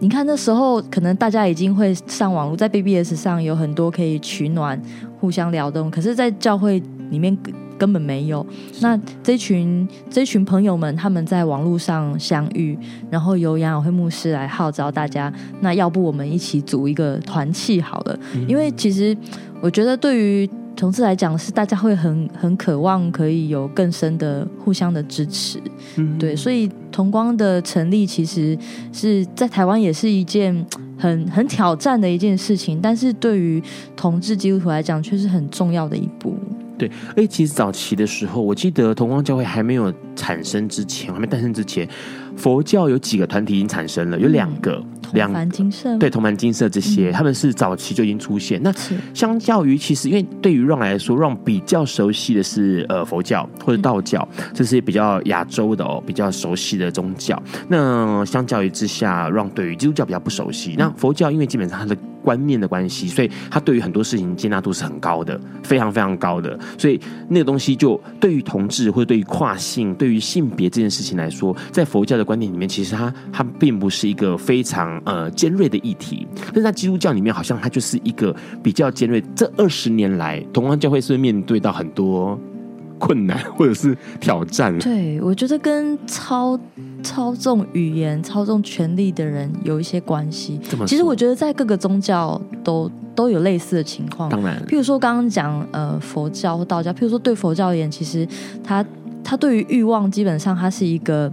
[0.00, 4.78] 你看那时候可能大家已经会上网络，在 BBS 上有很多可以取暖、
[5.18, 7.34] 互相聊动，可是，在教会里面。
[7.78, 8.44] 根本没有。
[8.80, 12.78] 那这群这群朋友们，他们在网络上相遇，
[13.10, 15.32] 然后由杨友会牧师来号召大家。
[15.60, 18.18] 那要不我们一起组一个团契好了？
[18.48, 19.16] 因为其实
[19.60, 25.60] 我觉得，对于同志来讲，是大家会很很渴望可以有更深的互相的支持。
[26.18, 28.58] 对，所以同光的成立，其实
[28.92, 30.66] 是在台湾也是一件
[30.98, 33.62] 很很挑战的一件事情，但是对于
[33.96, 36.36] 同志基督徒来讲，却是很重要的一步。
[36.76, 41.88] 对，哎，其实早期的时候，我记得同光教会还没有产生之前，还没诞生之前，
[42.36, 44.82] 佛教有几个团体已经产生了，有两个，
[45.14, 48.60] 两同凡金色，对，铜盘金色这些，嗯、他们是早期就已经出现。
[48.62, 48.72] 那
[49.14, 57.40] 相较于其实，因为对于 Ron 来说，Ron 比较熟悉的是呃佛教或者道教，这是比较亚洲的哦，比较熟悉的宗教。
[57.68, 60.74] 那相较于之下，Ron 对于基督教比较不熟悉。
[60.76, 66.58] 那佛教因为基本上它的观念的关系，所以他对于很多事情接纳度是很高的，非常非常高的。
[66.78, 66.98] 所以
[67.28, 76.26] 那个东西就对于同志或者对于跨性、对于性别这件事情来说，在佛教的观念里面，其实它它并不是一个非常呃尖锐的议题。
[76.46, 79.22] 但是在基督教里面，好像它就是一个比较尖锐。
[79.34, 82.38] 这二十年来，同安教会是是面对到很多
[82.98, 84.76] 困难或者是挑战？
[84.78, 86.58] 对，我觉得跟操。
[87.02, 90.58] 操纵语言、操纵权力的人有一些关系。
[90.86, 94.30] 其实我觉得在各个宗教都都有类似的情况。
[94.30, 98.26] 当然，譬如说刚刚讲呃佛教或道教，譬如说对佛教而言，其实
[98.62, 98.82] 他
[99.22, 101.30] 他对于欲望基本上他是一个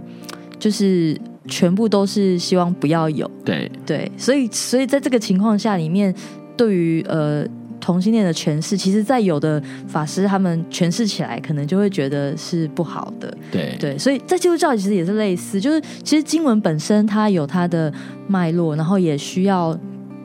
[0.58, 3.30] 就是全部都是希望不要有。
[3.44, 6.14] 对对，所以所以在这个情况下里面，
[6.56, 7.46] 对于呃。
[7.84, 13.36] 同性恋的诠释，其实，在有的法师他们诠释起来，可能就会觉得是不好的。
[13.50, 17.92] 对对，所以在基督教其实也是类似，就是其实经文本身它有它的
[18.28, 19.76] 脉络，然后也需要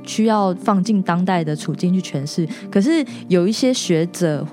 [0.05, 2.47] 需要放进当代的处境去诠释。
[2.69, 4.45] 可是有一些学者。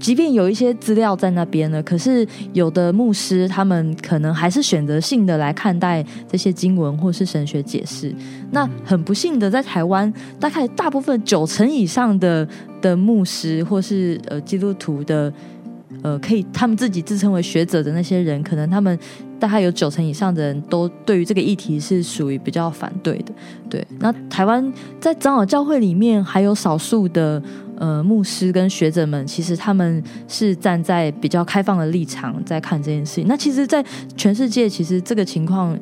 [0.00, 8.12] 即便有一些资料在那边呢，可是有的牧师他们可能还是选择性的来看待这些经文或是神学解释。
[8.50, 10.10] 那很不幸的，在台湾，
[10.40, 12.48] 大概大部分九成以上的
[12.80, 15.30] 的牧师或是呃基督徒的
[16.02, 18.98] 呃可以他们自己自称为学者的那些人，可能他们
[19.38, 23.32] 大概有九成以上的人都对于这个议题是属于比较反对的。
[23.68, 27.42] 对，那台湾在长老教会里面还有少数的。
[27.80, 33.26] 呃，牧师跟学者们，其实他们是站在比较开放的立场在看这件事情。
[33.26, 33.82] 那其实，在
[34.18, 35.74] 全世界，其实这个情况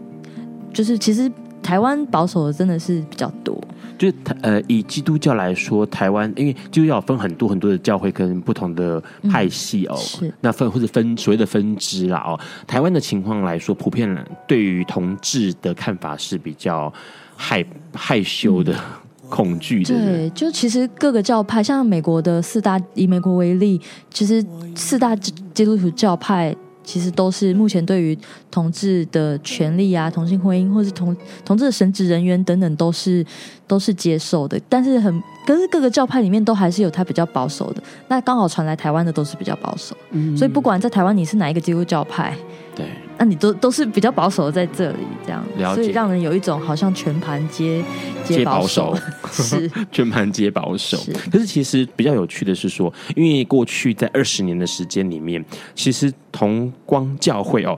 [0.73, 1.29] 就是，其实
[1.61, 3.61] 台湾保守的真的是比较多。
[3.99, 12.39] 就是呃，以基督教来说，台湾因为基督教分很多很多的教会跟不同的派系哦，是那分或者分所谓的分支啦哦。
[12.65, 14.09] 台湾的情况来说，普遍
[14.47, 16.95] 对于同志的看法是比较
[17.35, 18.73] 害害羞的。
[18.73, 19.95] 嗯恐惧的。
[19.95, 28.19] 对，就其实各个教派，像美国的四大，以美国为例，其实四大基督徒教派其实都是目前对于
[28.51, 31.15] 同志的权利啊、同性婚姻，或是同
[31.45, 33.25] 同志的神职人员等等，都是
[33.67, 34.59] 都是接受的。
[34.69, 37.83] 但是很，可是各个教派里面都还是有他比较保守的。
[38.09, 42.35] 那刚好传来台湾的都是比较保守，嗯，所以不管在台湾你是哪一个基督教派，
[42.75, 42.87] 对。
[43.19, 47.85] 那你都都是比较保守的在这里，这样，所以让人有一种好像全盘皆
[48.25, 48.97] 皆保守，
[49.31, 49.71] 是。
[49.91, 50.97] 全盘皆保守。
[51.31, 57.77] 可是其实比较有趣的是说，因为过去在二十年的时间里面，其实同光教会哦。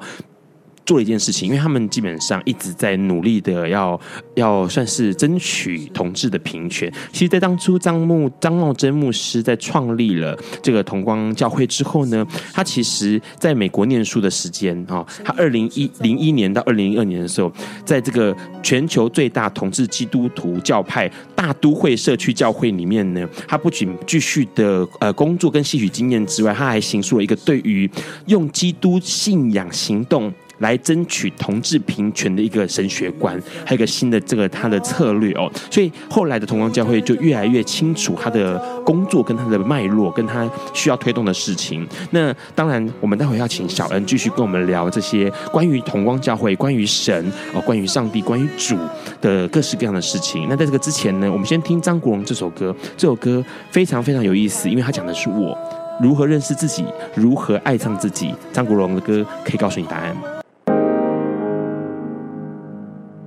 [0.91, 4.01] 做了一件事情，因为他们基本上一直在努力的要
[4.35, 6.93] 要算是争取同志的平权。
[7.13, 17.53] 其实，在当初张牧张茂珍牧师在创立了这个同光教会之后呢，他其实在美国念书的时间啊，他二零一零一年到二零零二年的时候，
[17.85, 27.89] 在这个全球最大同志基督徒教派大都会社区教会里面呢，他不仅继续的呃工作跟吸取经验之外，他还行出了一个对于
[28.27, 30.33] 用基督信仰行动。
[30.61, 41.87] 来争取同志平权的一个神学观，还有一个新的这个他的策略哦，所以后来的同光教会就越来越清楚他的工作跟他的脉络，跟他需要推动的事情。
[42.11, 48.77] 那当然，我们待会要请小恩继续跟我们聊这些关于同光教会、关于神哦、关于上帝、关于主
[49.21, 50.47] 的各式各样的事情。
[50.49, 55.57] 那在这个之前呢，我们先听张国荣这首歌，这首歌非常非常有意思，因为他讲的是我
[56.01, 58.35] 如何认识自己，如何爱上自己。
[58.53, 60.40] 张国荣的歌可以告诉你答案。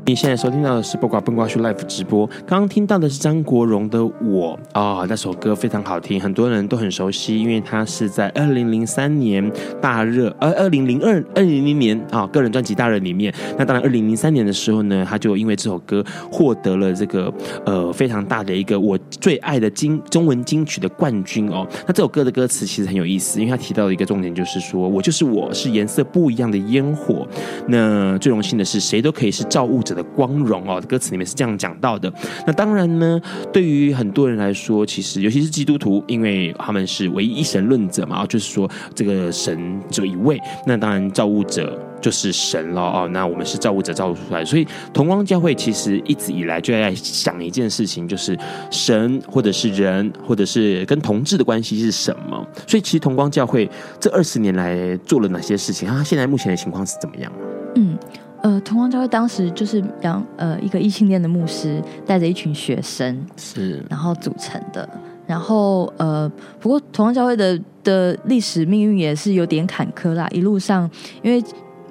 [0.05, 2.27] 你现在收听到的是八卦笨瓜秀 Live 直播。
[2.45, 9.49] 刚刚听到的是张国荣的《我》啊、那首歌非常好听，很多人都很熟悉，因为他是在二零零三年
[9.81, 13.33] 大热，呃，二零零二二零零年啊、个人专辑大热里面。
[13.57, 17.33] 那当然，二零零三年的时候呢，他就因为这首歌获得了这个
[17.65, 21.65] 呃非常大的一个我最爱的金中文金曲的冠军哦。
[21.87, 27.25] 那这首歌的歌词其实很有意思，因为他提到的一个重点就是说我就是我是颜色不一样的烟火。
[27.69, 32.11] 那最荣幸的是，谁都可以是造物者的光荣哦，歌词里面是这样讲到的。
[32.47, 33.19] 那当然呢，
[33.51, 40.39] 对于很多人来说，其实尤其是基督徒，因为他们是唯一一神论者嘛，就是说这个神只有一位。
[40.65, 43.09] 那当然造物者就是神了哦。
[43.11, 48.37] 那我们是造物者造物出来，所以同光教会其实一直以来就在想一件事情，就是
[48.71, 52.45] 神或者是人，或者是跟同志的关系是什么。
[52.67, 55.87] 所以其实同光教会这二十年来做了哪些事情？
[55.87, 57.31] 他现在目前的情况是怎么样？
[57.75, 57.97] 嗯。
[58.43, 64.87] 呃，同光教会当时就是杨呃一个异性恋的牧师带着一群学生是，然后组成的。
[65.25, 66.29] 然后呃，
[66.59, 70.27] 不过同光教会的的历史命运也是有点坎坷啦。
[70.31, 70.89] 一路上，
[71.21, 71.41] 因为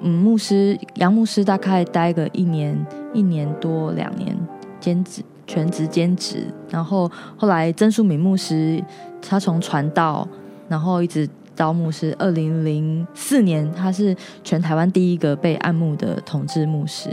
[0.01, 2.79] 嗯，牧师杨牧师大概待个一年
[3.15, 4.37] 一年多两年
[4.79, 8.79] 兼职全职兼职，然后后来曾淑敏牧师
[9.19, 10.27] 他从传道，
[10.69, 11.27] 然后一直。
[11.55, 17.09] 招牧师，二零零四年，他是全台湾第一个被按牧的同志牧师，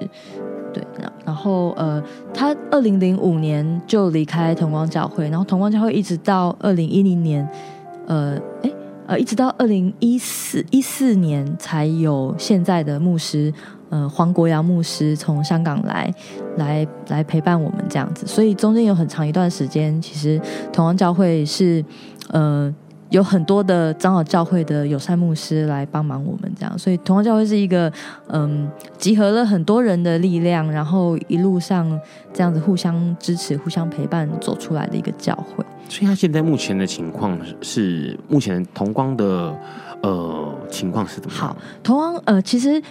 [0.73, 0.83] 对，
[1.25, 7.47] 然后呃，他二零零五年就离开同光教会，然后同光教会一直到二零一零年，
[8.07, 8.73] 呃，哎，
[9.07, 13.53] 呃，一直到二零一四一四年才有现在的牧师，
[13.91, 16.13] 呃，黄国阳牧师从香港来，
[16.57, 20.41] 来来陪伴我们这样子，所以中间有很长一段时间，其实
[20.73, 21.85] 同光教会是，
[22.31, 22.75] 呃。
[23.11, 27.93] 有很多的长老教会的友善牧师来帮忙我们，这样，所以同光教会是一个
[28.29, 32.01] 嗯，集合了很多人的力量，然后一路上
[32.33, 35.65] 这样子互相支持、互相陪伴走出来的一个教会。
[35.89, 39.55] 所以，他现在目前的情况是，目前同光的
[40.03, 41.49] 呃情况是怎么样？
[41.49, 42.83] 好，同光呃，其实。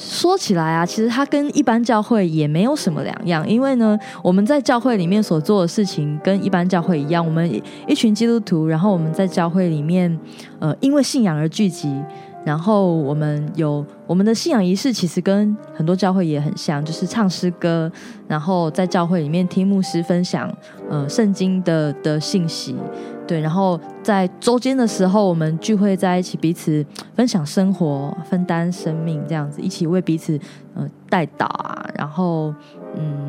[0.00, 10.16] 说起来啊，其实它跟一般教会也没有什么两样，因为呢，我们在教会里面所做的事情跟一般教会一样，我们一群基督徒，然后我们在教会里面，
[10.60, 11.92] 呃，因为信仰而聚集，
[12.44, 17.90] 然后我们有我们的信仰仪式，其实跟很多教会也很像，就是唱诗歌，
[18.26, 20.50] 然后在教会里面听牧师分享，
[20.88, 22.74] 呃，圣经的的信息。
[23.26, 26.82] 对，然后在周间的时候，我们聚会在一起，彼此
[27.14, 30.40] 分享生活，分担生命，这样子一起为彼此
[30.74, 31.86] 呃代祷啊。
[31.94, 32.54] 然后
[32.96, 33.27] 嗯，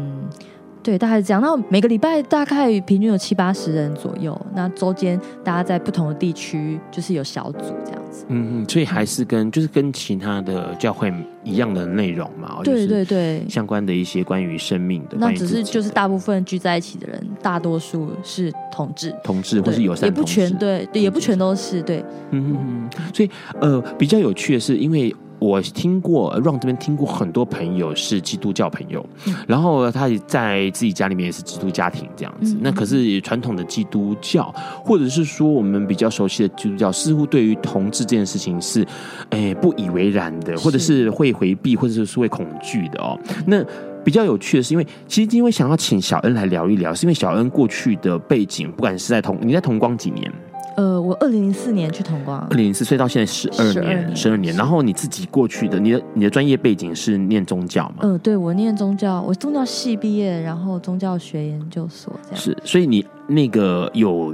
[0.82, 1.41] 对，大概是这样。
[1.41, 4.39] 那每个礼拜大概平均有七八十人左右。
[4.55, 8.25] 那周间大家在不同的地区，就是有小组这样子。
[8.30, 11.13] 嗯嗯，所以还是跟就是跟其他的教会
[11.43, 12.59] 一样的内容嘛。
[12.63, 15.17] 对对对，相关的一些关于生命的。
[15.17, 18.51] 那只是就是大部分聚在一起的人，大多数是。
[18.71, 21.99] 同志，同志或是友善，也不全对，对，也不全都是对。
[22.32, 22.89] 嗯嗯嗯。
[23.13, 32.54] 所以呃，比较有趣的是，因为我听过 Ron 这边听过很多朋友是基督教朋友，嗯、然后他也在自己家里面也是基督家庭这样子。
[32.56, 38.86] 嗯、那可是传统的基督教，或者是说我们比较熟悉的基督教，似乎对于同志这件事情是
[39.30, 43.18] 哎不以为然的，或者是会回避，或者是是会恐惧的哦。
[43.48, 43.64] 那
[44.04, 50.32] 比较有趣的是，因为其实因为想要请小恩来聊一聊，是因为小恩过去的背景，不管是在同你在同光几年？
[50.80, 54.55] 呃，我二零零四年去同光，二零零四岁到现在十二年，十二年。
[54.55, 57.95] 然后你自己过去的，你的你的专业背景是念宗教吗？
[57.99, 62.39] 嗯、呃，对，我念宗教，我宗教系毕业，然后宗教学研究所这样。
[62.39, 64.34] 是，所以你那个有，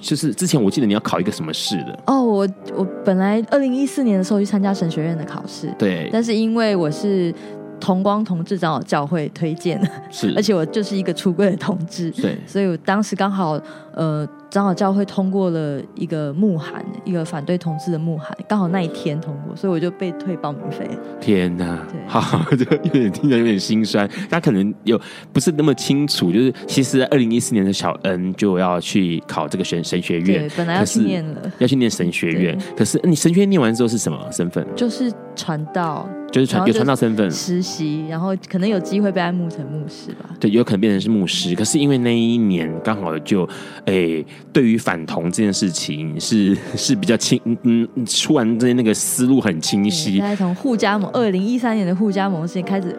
[0.00, 1.98] 就是之前我记得你要考一个什么试的？
[2.06, 7.34] 哦，我我本来二零一四年的时候去参加神学院的考试，对，但是因为我是。
[7.82, 13.60] 同光同志长老教会推荐的，是， 而且我就是一个出柜的同志，对，所以我当时刚好，
[13.92, 20.88] 呃，长老教会通过了一个牧函，一个反对同志的牧函，刚好那一天通过，所以我就被退报名费。
[21.20, 24.08] 天哪，对，好，就有点听着有点心酸。
[24.30, 24.96] 大家可能有
[25.32, 34.64] 不是那么清楚，就是其实二零一四年的小恩就要去考这个神神学院，对，本来要去念了，要去念神学院，可是你神学院念完之后是什么身份？
[34.76, 36.08] 就是传道。
[36.32, 40.30] 就是传有传道身份实习，然后可能有机会被安牧成牧师吧。
[40.40, 41.54] 对，有可能变成是牧师。
[41.54, 43.42] 可是因为那一年刚好就，
[43.84, 47.86] 诶、欸，对于反同这件事情是是比较清，嗯，
[48.24, 50.18] 突然之间那个思路很清晰。
[50.18, 52.96] 大概从护家盟二零一三年的护家盟事情开始。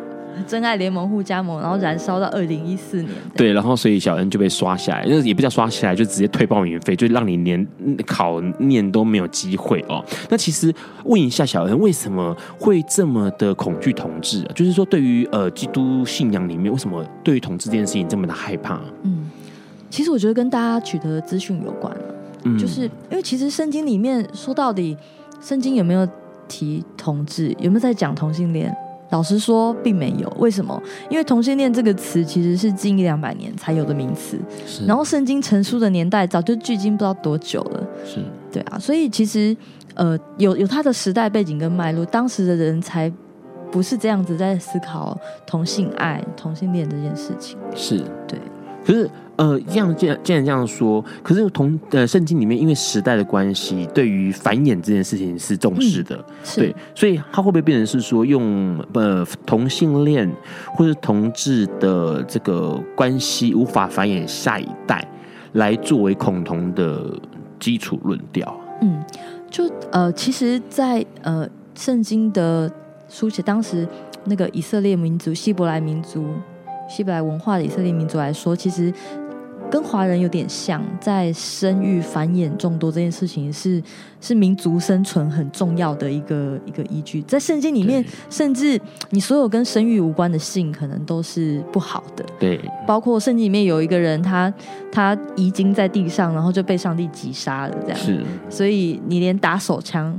[0.47, 3.09] 真爱联盟互加盟，然后燃烧到二零一四年。
[3.36, 7.67] 对，然后所以小恩就被刷下来，那也不叫刷下来，就直接退报名费，就让你连
[8.05, 10.03] 考念都没有机会哦。
[10.29, 10.73] 那其实
[11.05, 14.51] 问一下小恩，为什么会这么的恐惧同志啊？
[14.53, 18.79] 就是说，对于呃基督信仰里面，为什么对于同志这件事情这么的害怕？
[19.03, 19.29] 嗯，
[19.89, 22.01] 其实我觉得跟大家取得的资讯有关了。
[22.43, 24.97] 嗯，就是因为其实圣经里面说到底，
[25.41, 26.07] 圣经有没有
[26.47, 27.55] 提同志？
[27.59, 28.75] 有没有在讲同性恋？
[29.14, 30.28] 老实说，并没有。
[30.39, 30.82] 为什么？
[31.07, 34.39] 因为同性恋这个词其实是近一两百年才有的名词，
[34.88, 38.18] 然后圣经成书的年代早就距今不知道多久了，是。
[38.51, 39.55] 对啊，所以其实
[39.93, 43.11] 呃，有有它的时代背景跟脉络，当时的人才
[43.72, 47.55] 不是这样子在思考同性爱、同性恋这件事情。
[47.76, 48.39] 是，对。
[48.84, 49.07] 可是。
[49.36, 56.25] 呃，这样既然既然这样说，可是同呃圣经里面因为时代的关系，对于繁衍这件事情是重视的，嗯、
[56.55, 60.29] 对，所以它会不会变成是说用呃同性恋
[60.75, 65.07] 或者同志的这个关系无法繁衍下一代，
[65.53, 67.19] 来作为恐同的
[67.59, 68.55] 基础论调？
[68.81, 69.03] 嗯，
[69.49, 72.71] 就呃，其实在，在呃圣经的
[73.09, 73.88] 书写当时。
[74.25, 76.23] 那个以色列民族、希伯来民族、
[76.88, 78.89] 希伯来文化的以色列民族来说，其实。
[79.70, 83.82] 跟华人有点像，在生育繁衍众多这件事情是
[84.22, 87.24] 是民族生存很重要的一个一个依据。
[87.24, 92.24] 在圣经里面，甚至你所有跟生育无关的性，可能都是不好的。
[92.39, 94.53] 对，包括圣经里面有一个人，他
[94.91, 97.97] 他遗精在地上，然后就被上帝击杀了，这样。
[97.97, 100.16] 是，所以你连打手枪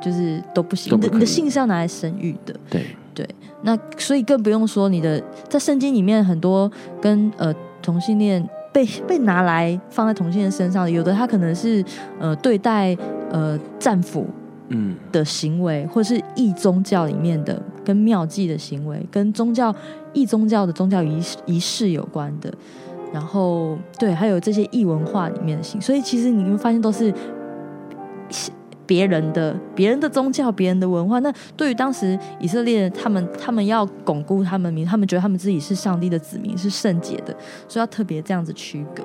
[0.00, 0.96] 就是都不行。
[0.96, 2.54] 你的你的性是要拿来生育的。
[2.70, 3.28] 对对，
[3.62, 6.70] 那所以更不用说你的在圣经里面很多
[7.02, 8.48] 跟呃同性恋。
[8.74, 11.82] 被被拿来放在同性恋身上的，有的他可能是
[12.18, 12.94] 呃对待
[13.30, 14.26] 呃战俘
[14.68, 19.74] 嗯的行为，嗯、或是异宗教里面的跟庙妓的行为，跟宗教
[20.12, 22.52] 异宗教的宗教仪式仪式有关的，
[23.12, 27.14] 然后对，还有这些异文化里面的行，所以其实你会发现都是。
[28.86, 37.34] 别人的别人的宗教，别人的文化，那对于当时以色列他们，他们要巩固他们名，他们觉得他们自己是上帝的子民，是圣洁的，
[37.68, 39.02] 所以要特别这样子区隔。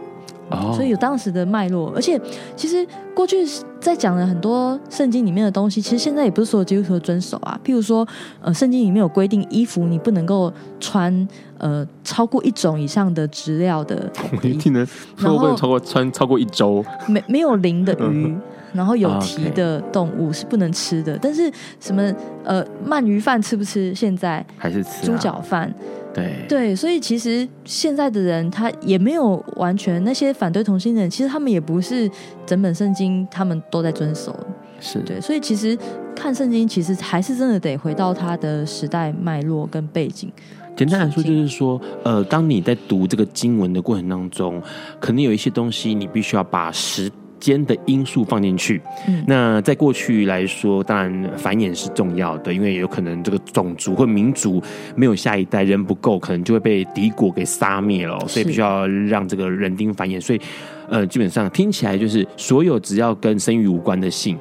[0.50, 2.20] 哦，所以有当时的脉络，而且
[2.56, 3.38] 其实过去
[3.80, 7.60] 在讲了很多圣经里面的东西，其实现在也不是所有基督徒遵守啊。
[7.64, 8.08] 譬如说，
[8.42, 11.28] 呃，圣经里面有规定，衣服你不能够穿
[11.60, 14.12] 呃超过一种以上的质料的。
[14.42, 14.84] 我一听呢，
[15.16, 18.36] 说不能超过穿超过一周，没没有零的鱼。
[18.74, 22.14] 然后有蹄的动物是不能吃的，但是什么
[22.44, 23.94] 呃鳗鱼饭吃不吃？
[23.96, 25.74] 现在还是吃猪脚饭？
[26.14, 32.10] 对对，所以其实现在的人他也没有完全那些反对同性的人，其实他们也不是
[32.46, 34.36] 整本圣经他们都在遵守，
[34.80, 35.78] 是对，所以其实
[36.16, 40.32] 看圣经其实还是真的得回到他的时代脉络跟背景。
[40.76, 44.62] 简单来说就是说，呃，当你在读这个经文的过程当中，
[45.00, 54.62] 可能有一些东西你必须要把时间的因素放进去，嗯，那在过去来说，当然繁衍是重要的，因为有可能这个种族或民族
[54.96, 60.20] 没有下一代，人不够，可能就会被敌国给杀灭了，所以必须要让这个人丁繁衍。
[60.20, 60.42] 所以，
[60.90, 64.38] 呃，基本上听起来就是所有只要跟生育无关的性。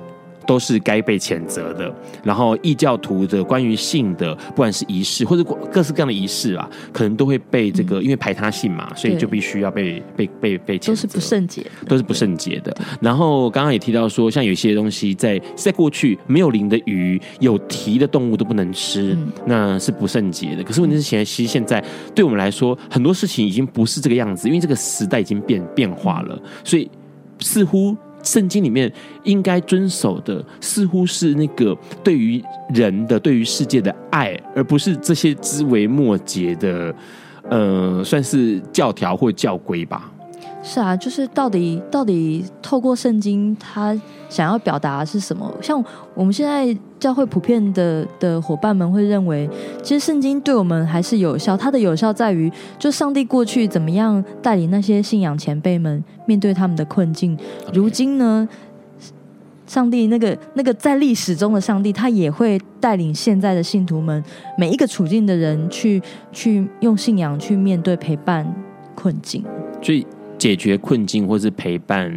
[0.48, 1.94] 都是该被谴责的。
[2.24, 10.92] 然后异教徒的关于性的，不管是仪式或者各式各样的仪式啊，可能都会被这个，嗯、因为排他性嘛，所以就必须要被被被被谴责。
[10.92, 12.74] 都是不圣洁，都是不圣洁的。
[12.98, 20.64] 然后刚刚也提到说，像有些东西在在过去没有鳞的鱼、有蹄的动物都不能吃，嗯、那是不圣洁的。
[20.64, 21.84] 可是问题是，现在其实现在
[22.14, 26.90] 对我们来说，很多事情已经不是这个样子，因为这个时代已经变变化了，所以
[27.40, 27.94] 似乎。
[28.28, 28.92] 圣经里面
[29.24, 31.74] 应该遵守的，似乎是那个
[32.04, 32.42] 对于
[32.74, 36.94] 人的、对于世界的爱，而不是这些枝微末节的，
[37.48, 40.12] 呃，算是教条或教规吧。
[40.70, 43.98] 是啊，就是到底到底透过圣经，他
[44.28, 45.50] 想要表达是什么？
[45.62, 45.82] 像
[46.14, 49.48] 我们现在教会普遍的的伙伴们会认为，
[49.82, 51.56] 其实圣经对我们还是有效。
[51.56, 57.34] 它的有效在于，就上帝过去怎么样带领那些信仰前辈们面对他们的困境。
[57.72, 58.46] 如今呢，
[59.66, 64.22] 上帝那个那个在历史中的上帝，他也会带领现在的信徒们
[64.58, 68.46] 每一个处境的人去去用信仰去面对陪伴
[68.94, 69.42] 困境。
[69.80, 70.06] 所以。
[70.38, 72.10] 解决困境，或是陪伴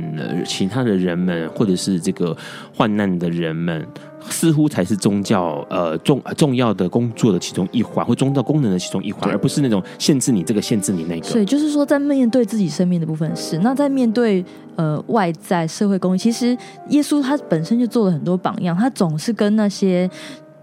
[0.45, 2.37] 其他的人们，或者是这个
[2.75, 3.85] 患难的人们，
[4.29, 11.25] 似乎才是宗教呃重重要的工作的其中一环，或宗教功能的其中一环，而不是那种限制你这个、限制你那个。
[11.27, 14.45] 所以就是说，在面对自己生命的部分是，那在面对
[14.75, 16.55] 呃外在社会公益，其实
[16.89, 20.07] 耶稣他本身就做了很多榜样，他总是跟那些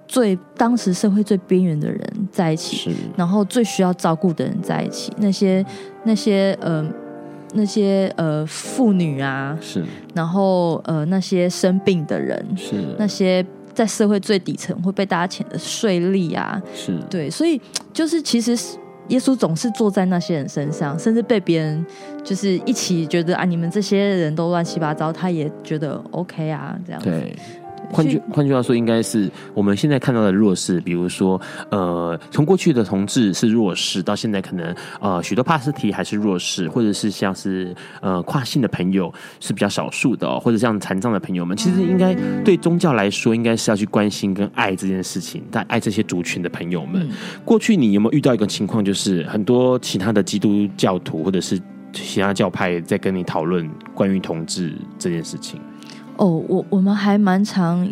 [0.07, 2.01] 最当时社会最边缘的人
[2.31, 5.67] 在一起，是然后最需要照顾的人在一起，那些
[6.05, 6.89] 那些呃。
[7.55, 9.85] 那些呃妇女啊，是，
[10.15, 17.61] 然后呃那些生病的人，是，那些在社会最底层会被大家谴的税吏啊，是对，所以
[17.93, 18.57] 就是其实
[19.09, 21.85] 耶稣总是坐在那些人身上，甚至被别人
[22.23, 27.09] 就是一起觉得啊，你们这些人都乱七八糟，他也觉得 OK 啊，这样子。
[27.09, 27.37] 对。
[27.91, 42.15] 换句换句话说，应该是我们现在看到的弱势，比如说，呃，从过去的同志是弱势，到现在可能呃许多帕斯提还是弱势，或者是像是呃跨性的朋友是比较少数的，哦，或者像残障的朋友们，其实应该
[42.45, 47.09] 对宗教来说，应该是要去关心跟爱这件事情，但爱这些族群的朋友们。
[47.45, 51.61] 过去你有没有遇到一个情况，就是很多其他的基督教徒或者是
[51.93, 55.59] 其他教派在跟你讨论关于同志这件事情？
[56.19, 57.91] 哦，我我们还蛮常，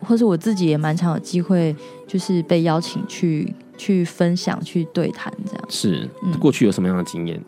[0.00, 1.74] 或者我自己也蛮常有机会，
[2.06, 5.64] 就是被邀请去去分享、去对谈这样。
[5.68, 6.08] 是，
[6.40, 7.38] 过去有什么样的经验？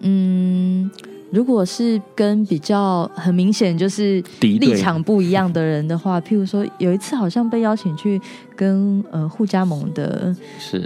[0.00, 0.88] 嗯，
[1.32, 8.20] 如果是跟比较很明显就是立场不一样的人的话， 譬如说有一次好像被邀请去
[8.54, 10.36] 跟呃互加盟的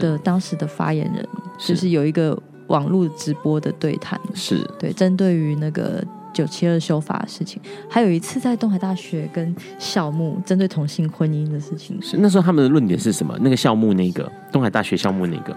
[0.01, 4.59] 的当时的发言人，就是有一个网络直播的对谈，是。
[4.79, 6.03] 对针对于那个
[6.33, 13.37] 九七二修法的事情，还有一次在东海大学跟校牧针对同性婚姻的事情，是那时候他们的论点是什么？
[13.41, 15.57] 那个校牧那个东海大学校牧那个，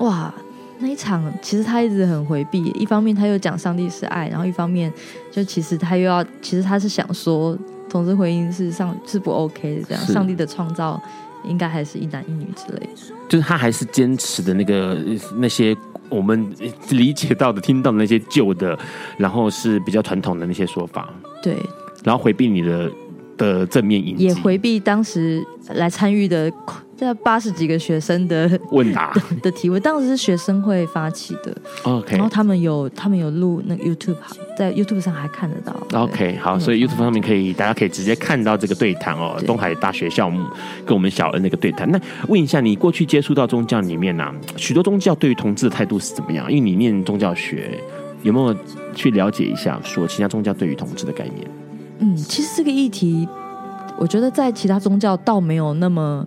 [0.00, 0.32] 哇。
[0.78, 4.92] 那一场其实他一直很回避，一方面他又讲上帝是爱，然后一方面
[5.32, 7.56] 就其实他又要，其实他是想说
[7.88, 11.02] 同志婚姻是上是不 OK 的，这样上帝的创造
[11.44, 14.98] 应该还是一男一女之类的，就是他还是坚持的那个
[15.38, 15.74] 那些
[16.08, 16.54] 我们
[16.90, 18.78] 理解到的、听到的那些旧的，
[19.18, 21.08] 然后是比较传统的那些说法，
[21.42, 21.56] 对，
[22.04, 22.90] 然后回避你的
[23.36, 26.52] 的正面影，也回避当时来参与的。
[26.98, 31.54] 这八十几个学生的 问答的， 的提问，当时是学生会发起的。
[31.84, 34.16] OK，然后他们有他们有录那个 YouTube，
[34.56, 35.74] 在 YouTube 上还看得到。
[35.92, 40.42] OK，好，所以 YouTube 上面可以大家可以直接看到这个对谈哦，东海大学校牧
[40.86, 41.90] 跟我们小恩那个对谈。
[41.90, 46.50] 那问一下，你过去接触到宗教里面呢、啊，许多宗教对于同志的态度是怎么样？
[46.50, 47.78] 因为你念宗教学，
[48.22, 48.56] 有没有
[48.94, 51.46] 去了解一下，说其他宗教对于同志的概念？
[51.98, 53.28] 嗯，其实这个议题，
[53.98, 56.26] 我觉得在其他宗教倒没有那么。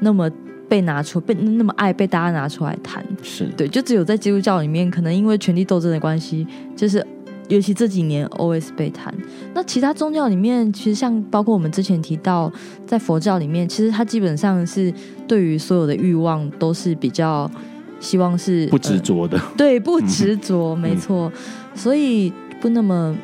[0.00, 0.30] 那么
[0.68, 6.46] 被拿出被那么爱被大家拿出来谈，是对，就只有在基督教里面，可能因为权力斗争的关系，
[6.76, 7.04] 就是
[7.48, 9.12] 尤其这几年 always 被谈。
[9.52, 12.52] 那其他宗教里面，其实像包括我们之前提到，
[12.86, 14.92] 在佛教里面，其实它基本上是
[15.26, 17.50] 对于所有的欲望都是比较
[17.98, 21.32] 希望是不执着的，呃、对，不执着，嗯、没错，
[21.74, 23.16] 所以不那么。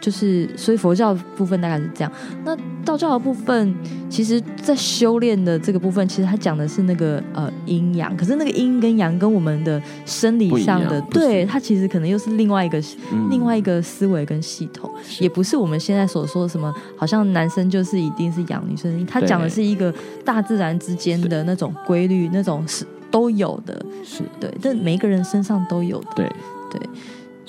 [0.00, 2.12] 就是，所以佛教部分大概是这样。
[2.44, 3.74] 那道教的部分，
[4.08, 8.16] 其实，在修炼的这个部分，其实它讲的是那个呃阴阳。
[8.16, 12.78] 可是那个阴跟阳跟我们的生理上的，对它其实可能又是另外一个、
[13.12, 14.90] 嗯、另外一个思维跟系统，
[15.20, 19.92] 也不是我们现在所说的什么，好像男生就是一定是阳，女生他讲的是一个
[20.24, 24.22] 大自然之间的那种规律，那种是都有的，是。
[24.38, 26.32] 对，但每一个人身上都有的，对。
[26.70, 26.80] 对。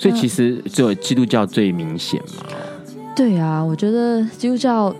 [0.00, 2.44] 所以其实只有基督教最明显嘛？
[3.14, 4.94] 对啊，我觉得基督教。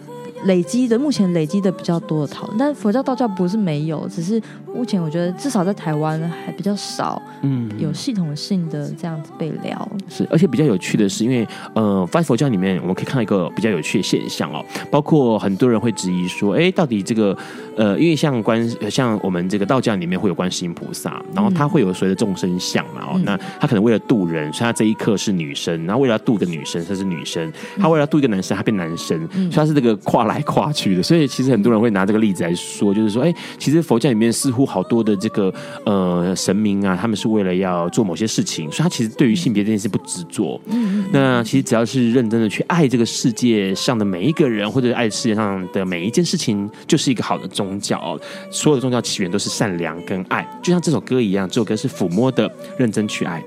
[0.45, 4.41] 累积的目前累积的比较多的讨论，但佛教、道教不是没有，只是
[4.75, 9.89] 目前我觉得至少在台湾还比较少，嗯，有系统性的这样子被聊。
[10.09, 17.37] 是，而且比较有趣的是，因为呃，在佛教里面，我们可以看到一个比较有趣的现象哦，包括很多人会质疑说，哎，到底这个
[17.77, 30.31] 呃，因为像观像我们这个道教里面会有观世音菩萨，然后他会有随着众生相嘛，哦，嗯、那他可能为了渡人，所以他这一刻是女生，然后为了要度一个女生，他是女生；他为了要度一个男生，他变男生，嗯、所以他是这个跨。
[30.31, 35.53] 来跨去的，所以其实很多人会拿这个例子来说，就是说，哎，其实佛教里面似乎好多的这个
[35.85, 40.61] 呃神明啊，他们是为了要做某些事情，所以他其实对于性别这件事不执着。
[40.67, 48.19] 嗯，那其实只要是认真的去爱这个世界上的每一个人，或者爱世界上的每一件事情，就是一个好的宗教。
[48.51, 53.43] 所有的宗教起源都是善良跟爱，就像这首歌一样，这首歌是抚摸的认真去爱。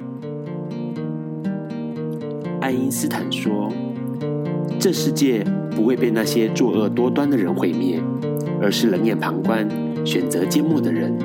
[2.62, 3.72] 爱因斯坦说。
[4.80, 8.02] 这世界不会被那些作恶多端的人毁灭，
[8.62, 9.66] 而是冷眼旁观、
[10.06, 11.18] 选择缄默的人。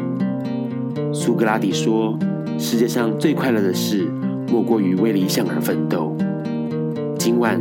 [1.12, 2.18] 苏格拉底说
[2.59, 4.09] ：“世界上最快乐的事，
[4.51, 6.16] 莫过于为理想而奋斗。”
[7.18, 7.61] 今晚，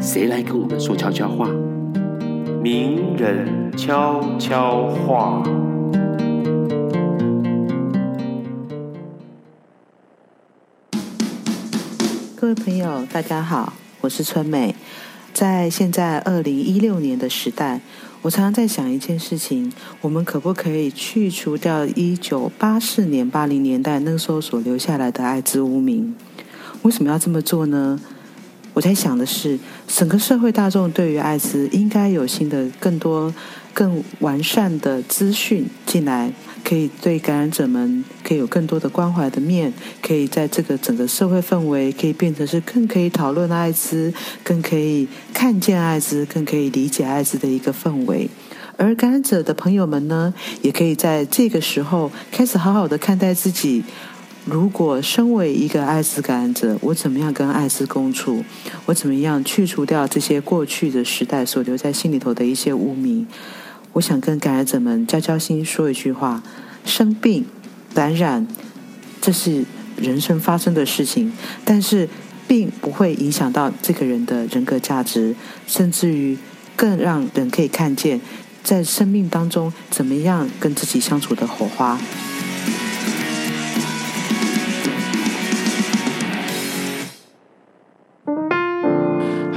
[0.00, 1.48] 谁来跟我们说悄悄话？
[2.62, 5.42] 名人悄悄话。
[12.36, 13.72] 各位朋友，大家好，
[14.02, 14.74] 我是春美。
[15.32, 17.80] 在现在二零一六年的时代，
[18.22, 26.14] 我常常在想一件事情：我们可不可以去除掉一九八四年、八零年代那时候所留下来的艾滋污名？
[26.82, 28.00] 为什么要这么做呢？
[28.74, 29.58] 我在想的是，
[29.88, 33.34] 整个社会大众对于艾滋应该有新的、更多、
[33.74, 36.32] 更完善的资讯进来。
[36.64, 48.28] 可以对感染者们可以有更多的关怀的面，可以在这个整个社会氛围可以变成是更可以讨论艾滋，更可以看见艾滋，更可以理解艾滋的一个氛围。
[48.76, 50.32] 而感染者的朋友们呢，
[50.62, 53.84] 也可以在这个时候开始好好的看待自己。
[54.44, 58.42] 如果身为一个艾滋感染者，我怎么样跟艾滋共处？
[58.86, 63.24] 我怎么样去除掉这些过去的时代所留在心里头的一些污名？
[63.94, 66.42] 我想跟感染者们交交心，说一句话：
[66.84, 67.44] 生病、
[67.94, 68.46] 感染，
[69.20, 69.64] 这是
[69.96, 71.32] 人生发生的事情，
[71.64, 72.08] 但是
[72.48, 75.34] 并不会影响到这个人的人格价值，
[75.66, 76.38] 甚至于
[76.74, 78.20] 更让人可以看见，
[78.62, 82.00] 在生命当中怎么样跟自己相处的火花。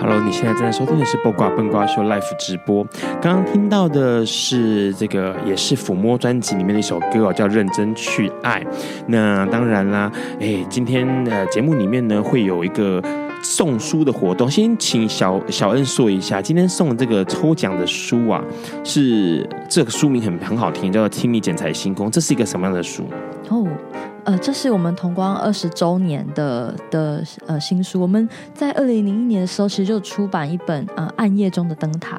[0.08, 2.86] Hello，你现在正在收听的是《八卦笨瓜秀》Live 直播。
[3.20, 8.62] 刚刚听到的是这个，也是抚摸专辑里面的一首歌哦，叫《认真去爱》。
[9.08, 13.02] 那当然啦，哎，今天呃节目里面呢会有一个
[13.46, 18.44] 送书的活动，先请小小恩说一下，今天送这个抽奖的书啊，
[18.84, 23.06] 是这个书名很很好听，叫做《听你剪裁星空》，这是一个什么样的书？
[23.50, 23.68] 哦。
[24.24, 28.02] 呃，这是我们同光二十周年的的呃新书。
[28.02, 32.18] 我们在二零零一年的时候，其实就出版一本呃《暗夜中的灯塔》，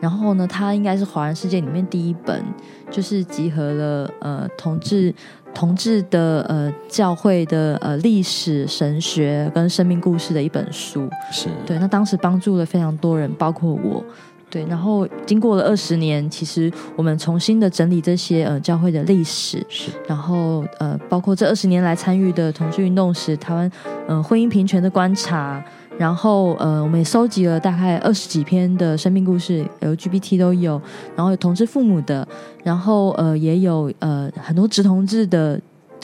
[0.00, 2.42] 然后呢，它应该是华人世界里面第一本，
[2.90, 5.14] 就是集合了呃同志
[5.54, 11.08] 同志的呃教会的呃历史、神学跟生命故事的一本书。
[11.30, 14.04] 是对，那当时帮助了非常多人，包括我。
[14.50, 23.72] 对，然后经过了二十年，其实我们重新的整理这些呃教会的历史，是，然后呃包括这二十年来参与的同志运动史、台湾
[24.06, 25.64] 呃婚姻平权的观察，
[25.98, 30.80] 然后呃我们也收集了大概二十几篇的生命故事，LGBT 都有，
[31.14, 32.26] 然后有同志父母的，
[32.64, 35.60] 然后呃也有呃很多直同志的。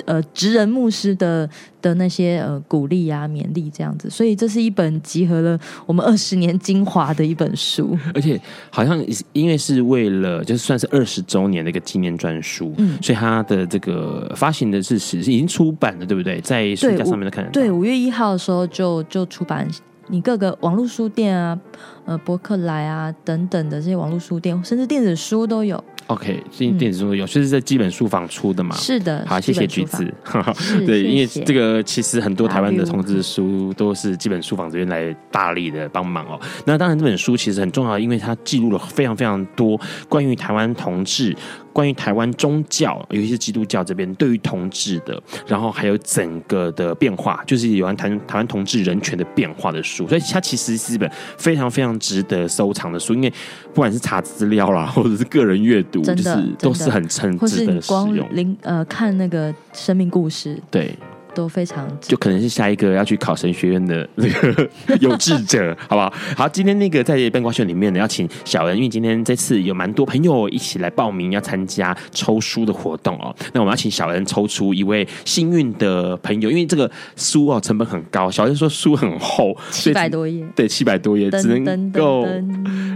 [0.06, 1.48] 呃，职人牧师的
[1.80, 8.40] 的那些呃鼓励啊、勉励这样子，所以这是一本集合了我们二十年精华的一本书，而且
[8.70, 16.40] 好像因为是为了就是算是二十周年的一个纪念专书，嗯，所以它的这个发行的是是已经出版了，对不对？
[16.40, 17.52] 在书架上面都看得到。
[17.52, 19.68] 对，五月一号的时候就就出版，
[20.08, 21.58] 你各个网络书店啊、
[22.04, 25.82] 呃博客来啊等等的这些网络书店，甚至电子书都有。
[26.08, 28.74] OK，最近电子书都有，就、嗯、是在基本书房出的嘛。
[28.76, 30.12] 是的，好，谢谢橘子。
[30.86, 36.40] 对，因为这个其实很多台湾的同志书都是基本书房这边来大力的帮忙哦。
[36.64, 39.78] 那当然，这本书其实很重要，因为它记录了非常非常多
[40.08, 41.36] 关于台湾同志。
[41.78, 53.32] 关于台湾宗教，尤其是基督教这边对于同志的，然后还有整个的变化，就是有关台台湾同志人权的变化的书，所以它其实是一本非常非常值得收藏的书，因为
[53.72, 58.28] 不管是查资料啦，或者是个人阅读，就是都是很称值得使用。
[58.32, 60.92] 零呃，看那个生命故事，对。
[61.38, 64.68] 都非常，就可能是下一个要去考神学院的那个
[65.00, 66.12] 有志者，好不好？
[66.36, 73.32] 好，今天那个在笨瓜秀里面呢，要请小恩，因为今天这次有蛮多朋友一起来报名要参加抽书的活动哦。
[73.52, 82.26] 那我们要请小恩抽出一位幸运的朋友，因为这个书哦成本很高，小恩说书很厚，七百多页，对，七百多页，只能够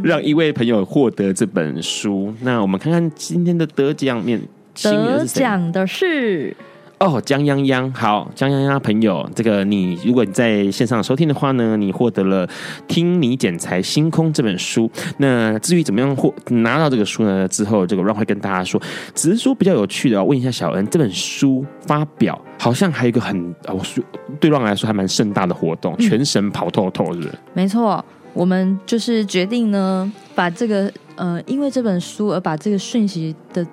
[0.02, 2.34] 让一位朋友获得这本书。
[2.40, 4.40] 那我们看看今天的得奖面，
[4.82, 6.56] 得奖的是。
[7.02, 12.46] 哦，江泱泱，好，江泱泱朋友，这个你如果你在线上收听的话呢，你获得了
[12.86, 14.88] 《听你剪裁星空》这本书。
[15.16, 17.48] 那至于怎么样获拿到这个书呢？
[17.48, 18.80] 之后这个 Ron 会跟大家说。
[19.16, 24.04] 只是说比较有趣的，问一下小恩，这本书发表好像还有一个很，我说
[24.38, 27.28] 对 Ron 来说还蛮盛大的活动，全省跑透透，是不是？
[27.30, 33.66] 嗯，没错，我们就是决定呢，把这个呃，因为这本书而把这个讯息的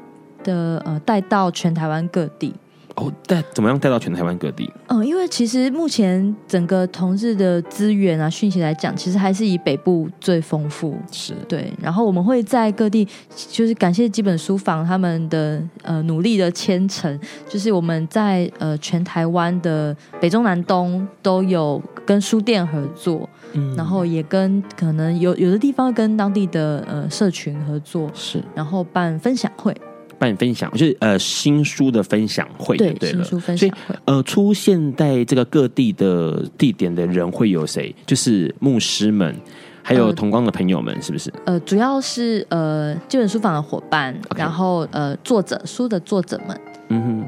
[0.43, 2.51] 的呃带到全台湾各地。
[2.99, 4.69] 哦，带怎么样带到全台湾各地？
[4.87, 10.97] 嗯，因为其实目前整个同志的资源啊、讯息来讲，其实还是以北部最丰富。
[11.09, 13.07] 是对，然后我们会在各地，
[13.49, 29.73] 就是感谢基本书房他们的呃努力的牵成，就是我们在呃全台湾的北中南东都有跟书店合作，嗯，然后也跟可能有有的地方跟当地的呃社群合作，是，然后办分享会。
[30.19, 33.75] 办分享就是呃新书的分享会对，对了，新书分享会。
[33.77, 37.95] 所以呃出现在这个各地的地点的人会有谁？
[38.05, 39.35] 就是牧师们，
[39.81, 41.33] 还有同光的朋友们，是不是？
[41.45, 46.59] 呃，主要是呃基本书坊的伙伴.然后呃作者书的作者们。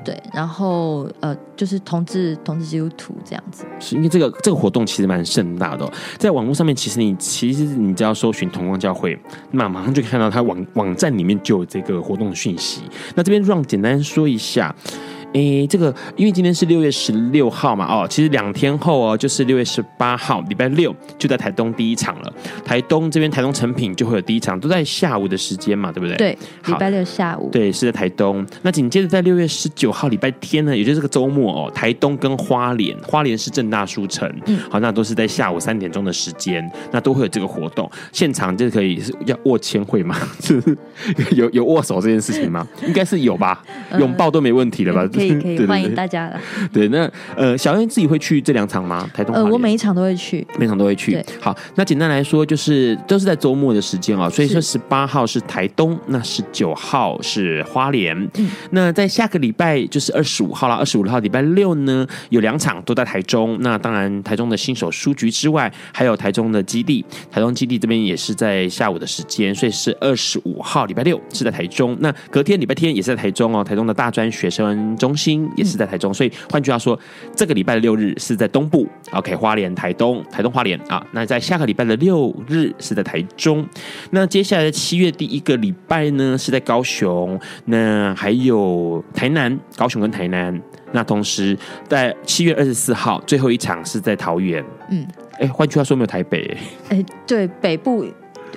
[0.04, 9.20] 对，然后呃，就是同志同志基督徒这样子，是因为这个这个活动其实蛮盛大的，在网络上面，其实你其实你只要搜寻同光教会，
[9.52, 12.82] 那马上就看到他网网站里面就有这个活动的讯息。
[13.16, 14.76] 那这边让简单说一下。
[15.34, 22.34] 诶，这个因为今天是六月十六号嘛，哦，其实两天后哦，就是六月十八号，礼拜六就在台东第一场了。
[22.66, 26.18] 台东这边台东成品就会有第一场，都在下午的时间嘛，对不对？
[26.18, 27.50] 对，礼拜六下午。
[27.52, 28.46] 对，是在台东。
[28.62, 40.18] 那紧接着在六月十九号礼拜天呢，也就是这个周末哦，台东跟花莲，花莲是正大书城，嗯，好，那都是在下午三点钟的时间，那都会有这个活动，现场就可以是要握签会吗？
[40.42, 40.62] 是
[41.32, 42.68] 有有握手这件事情吗？
[42.86, 43.64] 应该是有吧，
[43.98, 45.08] 拥抱都没问题了吧？
[45.30, 46.40] 可以 可以欢迎大家了。
[46.72, 49.10] 对，那呃，小燕自己会去这两场吗？
[49.14, 49.36] 台东？
[49.36, 51.26] 呃，我每一场都会去，每场都会去对。
[51.40, 58.16] 好，那简单来说，就是都是在周末的时间啊、哦，所以说十八号是台东，那十九号是花莲。
[58.38, 63.58] 嗯，那在下个礼拜就是二十五号啦，二十五号礼拜六呢，有两场都在台中。
[63.62, 71.96] 那当然，台中的新手书局之外，还有台中的基地，台中基地这边也是在下午的时间，所以是二十五号礼拜六是在台中。
[72.00, 76.12] 那隔天礼拜天也是在台中哦，台中的大专学生中心也是在台中。
[76.12, 77.00] 嗯、所以换句话说，
[77.36, 81.06] 这个礼拜的六日是在东部，OK，花莲、台东、台东花莲啊。
[81.12, 83.66] 那在下个礼拜的六日是在台中。
[84.12, 90.62] 那接下来的七月第一个礼拜呢是在高雄，那还有台南、高雄跟台南。
[90.94, 91.58] 那同时
[91.88, 94.64] 在七月二十四号最后一场是在桃园。
[94.90, 95.08] 嗯，
[95.40, 96.58] 哎，换句话说没有台北。
[96.90, 98.06] 哎，对，北部。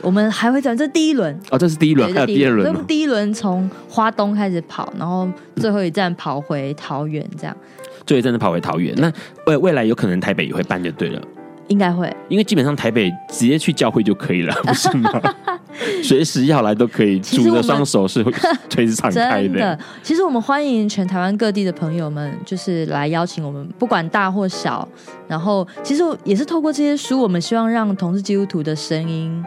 [0.03, 2.72] 我们还会讲这第一轮哦，这是第一轮，还有第二轮。
[2.72, 7.57] 这第一轮从花东开始跑，然后最后一站跑回桃园，这样。
[8.07, 9.11] 最后一站是跑回桃园，那
[9.47, 11.22] 未未来有可能台北也会办就对了，
[11.68, 15.11] 应该会，因为基本上台北直接去教会就可以了， 不是吗？
[16.05, 18.24] 随时要来都可以，主的双手是
[18.68, 19.59] 随时敞开的。
[19.59, 19.78] 的。
[20.03, 24.86] 其实我们欢迎全台湾各地的朋友们，就是来邀请我们，不管大或小。
[25.26, 29.42] 然后，其实也是透过这些书，我们希望让同志基督徒的声音。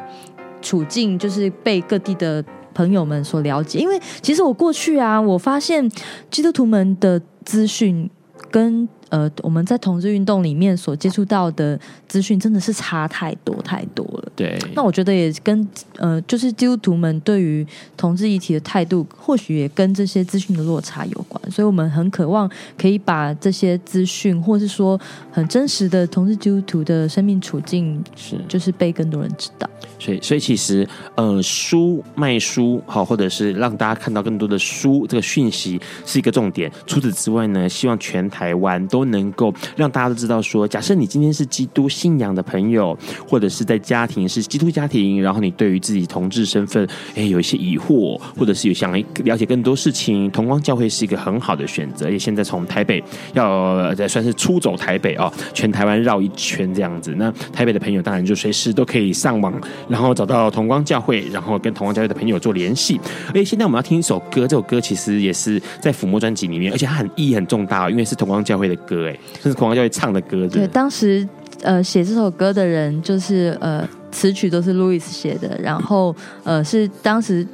[0.61, 2.43] 处境就是被各地的
[2.73, 5.89] 朋友们所了解，因为其实我过去啊，我发现
[6.29, 8.09] 基督徒们的资讯
[8.51, 14.31] 跟呃我们在同志运动里面所接触到的资讯真的是差太多太多了。
[14.35, 24.99] 对，那我觉得也跟呃就是基督徒们对于同志议题的态度，或许也跟这些资讯的落差有关，所以我们很渴望可以把这些资讯，或是说
[25.31, 29.69] 很真实的同志基督徒的生命处境，是就是被更多人知道。
[29.99, 36.71] 所以，所以其实，呃，书卖书好，或者是让大家看到更多的书，这个讯息是一个重点。
[36.85, 48.91] 除此之外呢，希望全台湾都都能够让大家都知道说，假设你今天是基督信仰的朋友，或者是在家庭是基督家庭，然后你对于自己同志身份，哎，有一些疑惑，或者是有想
[49.23, 52.09] 了解更多事情，同光教会是一个很好的选择。
[52.09, 59.53] 也现在从台北要算是出走台北哦，全台湾绕一圈这样子，那台北的朋友当然就随时都可以上网。
[59.87, 62.99] 然后找到同光教会，然后跟同光教会的朋友做联系。
[63.27, 70.47] 而且现在我们要听一首歌，这首歌其实也是在抚摸专辑里面，而且它很意义很重大，因为是同光教会的歌，哎，这是同光教会唱的歌。
[70.47, 71.27] 对，当时
[71.61, 77.45] 呃写这首歌的人就是呃词曲都是 Louis 写的，然后呃是当时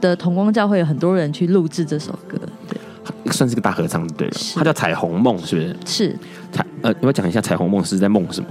[0.00, 5.76] 的同光教会有很多人去录制这首歌，对，算是个大合唱，对了，它叫《彩虹梦》，是不是？
[5.84, 6.16] 是。
[6.52, 8.48] 彩呃，你要讲一下《彩虹梦》是在梦什么？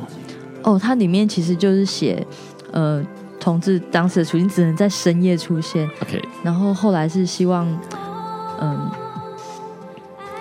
[0.64, 2.26] 哦，它里面其实就是写。
[2.72, 3.04] 呃，
[3.40, 5.90] 同志当时的处境只能在深夜出现。
[6.04, 7.68] OK，然后后来是希望，
[8.62, 8.92] 嗯，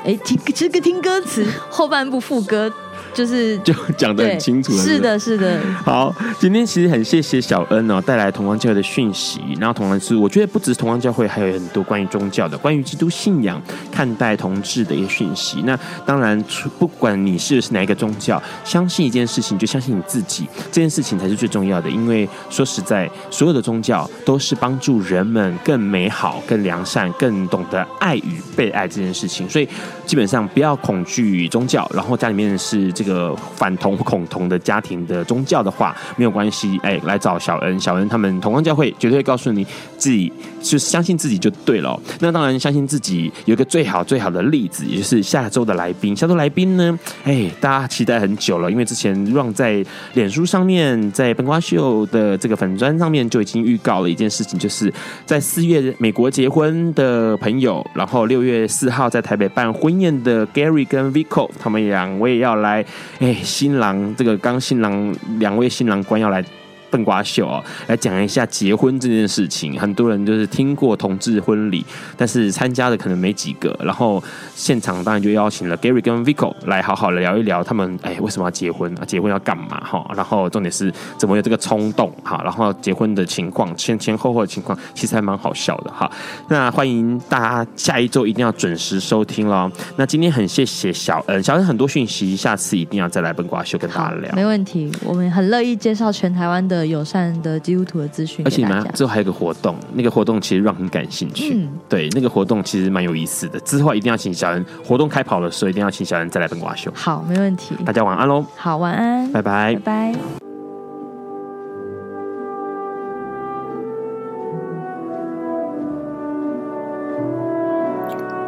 [0.09, 2.73] 哎，听这个听歌词后半部副歌。
[3.19, 5.61] 就是 就讲的很清楚了，是的，是的。
[5.85, 9.41] 好，今天其实很谢谢小恩哦，带来同光教会的讯息。
[9.59, 13.61] 然后同样是，我觉得不只是同光教会，还有很多关于宗教的、关于基督信仰、
[13.91, 15.63] 看待同志的一些讯息。
[15.63, 16.41] 那当然，
[16.79, 21.91] 不管你是是哪一个宗教，相信一件事情，就相信你自己，这件事情才是最重要的。
[21.91, 29.51] 因为说实在，所有的宗教都是帮助人们更美好、更良善、更懂得爱与被爱这件事情。
[29.51, 29.69] 所以
[30.07, 33.08] 基本上不要恐惧宗教，然后家里面是这个。
[33.09, 40.31] 个反同恐同的家庭的宗教的话没有关系，哎，来找小恩，小恩他们同光教会绝对会告诉你自己
[40.61, 41.99] 就相信自己就对了。
[42.21, 46.15] 那当然相信自己有一个最好最好的例子，也就是下周的来宾。
[46.15, 49.83] 下周来宾呢，哎，大家期待很久了，因为之前让在
[50.15, 54.93] 脸书上面，在本瓜秀的这个粉砖上面就已经预告了一件事情，就是
[55.25, 62.85] 在四月美国结婚的朋友，然后六月四号在台北办婚宴的 Gary 跟 Vico，他们两位要来。
[63.21, 66.45] 哎，新郎这个刚新郎两位新郎官要来。
[66.91, 69.79] 笨瓜秀哦，来讲一下结婚这件事情。
[69.79, 71.85] 很多人就是听过同志婚礼，
[72.17, 73.77] 但是参加的可能没几个。
[73.83, 74.23] 然后
[74.55, 79.05] 现场当然就邀请了 Gary 跟 Vico 来好好的聊一聊他们哎为什么要结婚啊？
[79.05, 80.11] 结婚要干嘛哈？
[80.17, 82.41] 然后重点是怎么有这个冲动哈？
[82.43, 86.11] 然后结婚的情况前前后后的情况其实还蛮好笑的哈。
[86.49, 89.71] 那欢迎大家下一周一定要准时收听喽。
[89.97, 94.35] 那今天很谢谢小恩，小恩很多讯息，下次一定要再来笨瓜秀跟大家聊。
[94.35, 96.78] 没问题，我们很乐意介绍全台湾的。
[96.87, 101.55] 友善的基督徒的资讯，而且你们之后还有个活动，那个活动其实让很感兴趣。
[101.55, 103.59] 嗯，对，那个活动其实蛮有意思的。
[103.61, 106.91] 之后一定要请小恩，活动开跑的时候一定要请小恩再来本瓜秀。
[106.95, 107.75] 好，没问题。
[107.85, 108.45] 大家晚安喽。
[108.57, 110.19] 好，晚安，拜拜，拜拜。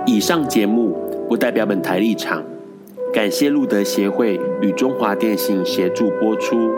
[0.07, 0.97] 以上节目
[1.28, 2.43] 不代表本台立场，
[3.14, 6.70] 感谢路德协会与中华电信协助播出。